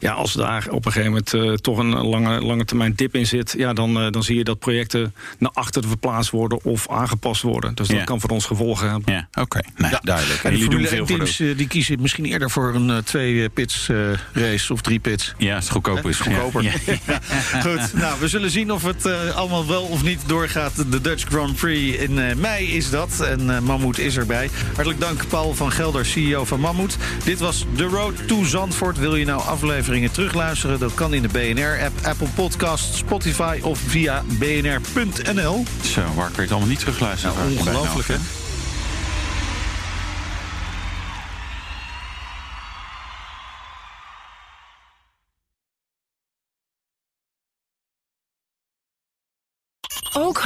Ja, 0.00 0.12
als 0.12 0.32
daar 0.32 0.66
op 0.70 0.86
een 0.86 0.92
gegeven 0.92 1.22
moment 1.32 1.62
toch 1.62 1.78
een 1.78 1.94
lange, 1.94 2.40
lange 2.40 2.64
termijn 2.64 2.92
dip 2.94 3.14
in 3.14 3.26
zit... 3.26 3.54
Ja, 3.58 3.72
dan 3.72 4.12
dan 4.14 4.22
zie 4.22 4.36
je 4.36 4.44
dat 4.44 4.58
projecten 4.58 5.14
naar 5.38 5.50
achter 5.54 5.84
verplaatst 5.88 6.30
worden 6.30 6.64
of 6.64 6.88
aangepast 6.88 7.42
worden. 7.42 7.74
Dus 7.74 7.88
dat 7.88 7.96
ja. 7.96 8.04
kan 8.04 8.20
voor 8.20 8.30
ons 8.30 8.44
gevolgen 8.44 8.90
hebben. 8.90 9.12
Ja, 9.12 9.28
oké. 9.30 9.40
Okay. 9.40 9.64
Nee, 9.76 9.90
ja. 9.90 10.00
duidelijk. 10.02 10.44
En, 10.44 10.50
en 10.50 10.58
jullie 10.58 10.78
doen 10.78 10.86
veel 10.86 11.06
teams, 11.06 11.36
voor 11.36 11.46
de... 11.46 11.54
die 11.54 11.66
kiezen 11.66 12.00
misschien 12.00 12.24
eerder 12.24 12.50
voor 12.50 12.74
een 12.74 12.88
uh, 12.88 12.96
twee 12.96 13.48
pits 13.48 13.88
uh, 13.88 13.98
race 14.32 14.72
of 14.72 14.80
drie 14.80 14.98
pits. 14.98 15.34
Ja, 15.38 15.54
het 15.54 15.70
goedkoper 15.70 16.10
is. 16.10 16.18
Goedkoper. 16.18 16.62
Ja. 17.06 17.20
Goed, 17.60 17.94
nou, 17.94 18.20
we 18.20 18.28
zullen 18.28 18.50
zien 18.50 18.72
of 18.72 18.82
het 18.82 19.06
uh, 19.06 19.36
allemaal 19.36 19.66
wel 19.66 19.82
of 19.82 20.02
niet 20.02 20.20
doorgaat. 20.26 20.90
De 20.90 21.00
Dutch 21.00 21.24
Grand 21.24 21.56
Prix 21.56 21.98
in 21.98 22.14
mei 22.40 22.76
is 22.76 22.90
dat. 22.90 23.20
En 23.20 23.64
Mammoet 23.64 23.98
is 23.98 24.16
erbij. 24.16 24.50
Hartelijk 24.74 25.00
dank 25.00 25.28
Paul 25.28 25.54
van 25.54 25.72
Gelder, 25.72 26.06
CEO 26.06 26.44
van 26.44 26.60
Mammoet. 26.60 26.96
Dit 27.24 27.38
was 27.38 27.66
The 27.76 27.84
Road 27.84 28.28
to 28.28 28.44
Zandvoort. 28.44 28.98
Wil 28.98 29.16
je 29.16 29.24
nou 29.24 29.42
afleveringen 29.42 30.12
terugluisteren? 30.12 30.78
Dat 30.78 30.94
kan 30.94 31.14
in 31.14 31.22
de 31.22 31.28
BNR-app, 31.28 32.06
Apple 32.06 32.28
Podcast, 32.34 32.94
Spotify 32.94 33.58
of 33.62 33.78
via 33.78 34.03
bnr.nl. 34.38 35.64
Zo, 35.82 36.00
waar 36.14 36.26
kun 36.26 36.34
je 36.36 36.42
het 36.42 36.50
allemaal 36.50 36.68
niet 36.68 36.78
terugluisteren? 36.78 37.36
Nou, 37.36 37.50
ongelooflijk, 37.50 38.08
hè? 38.08 38.16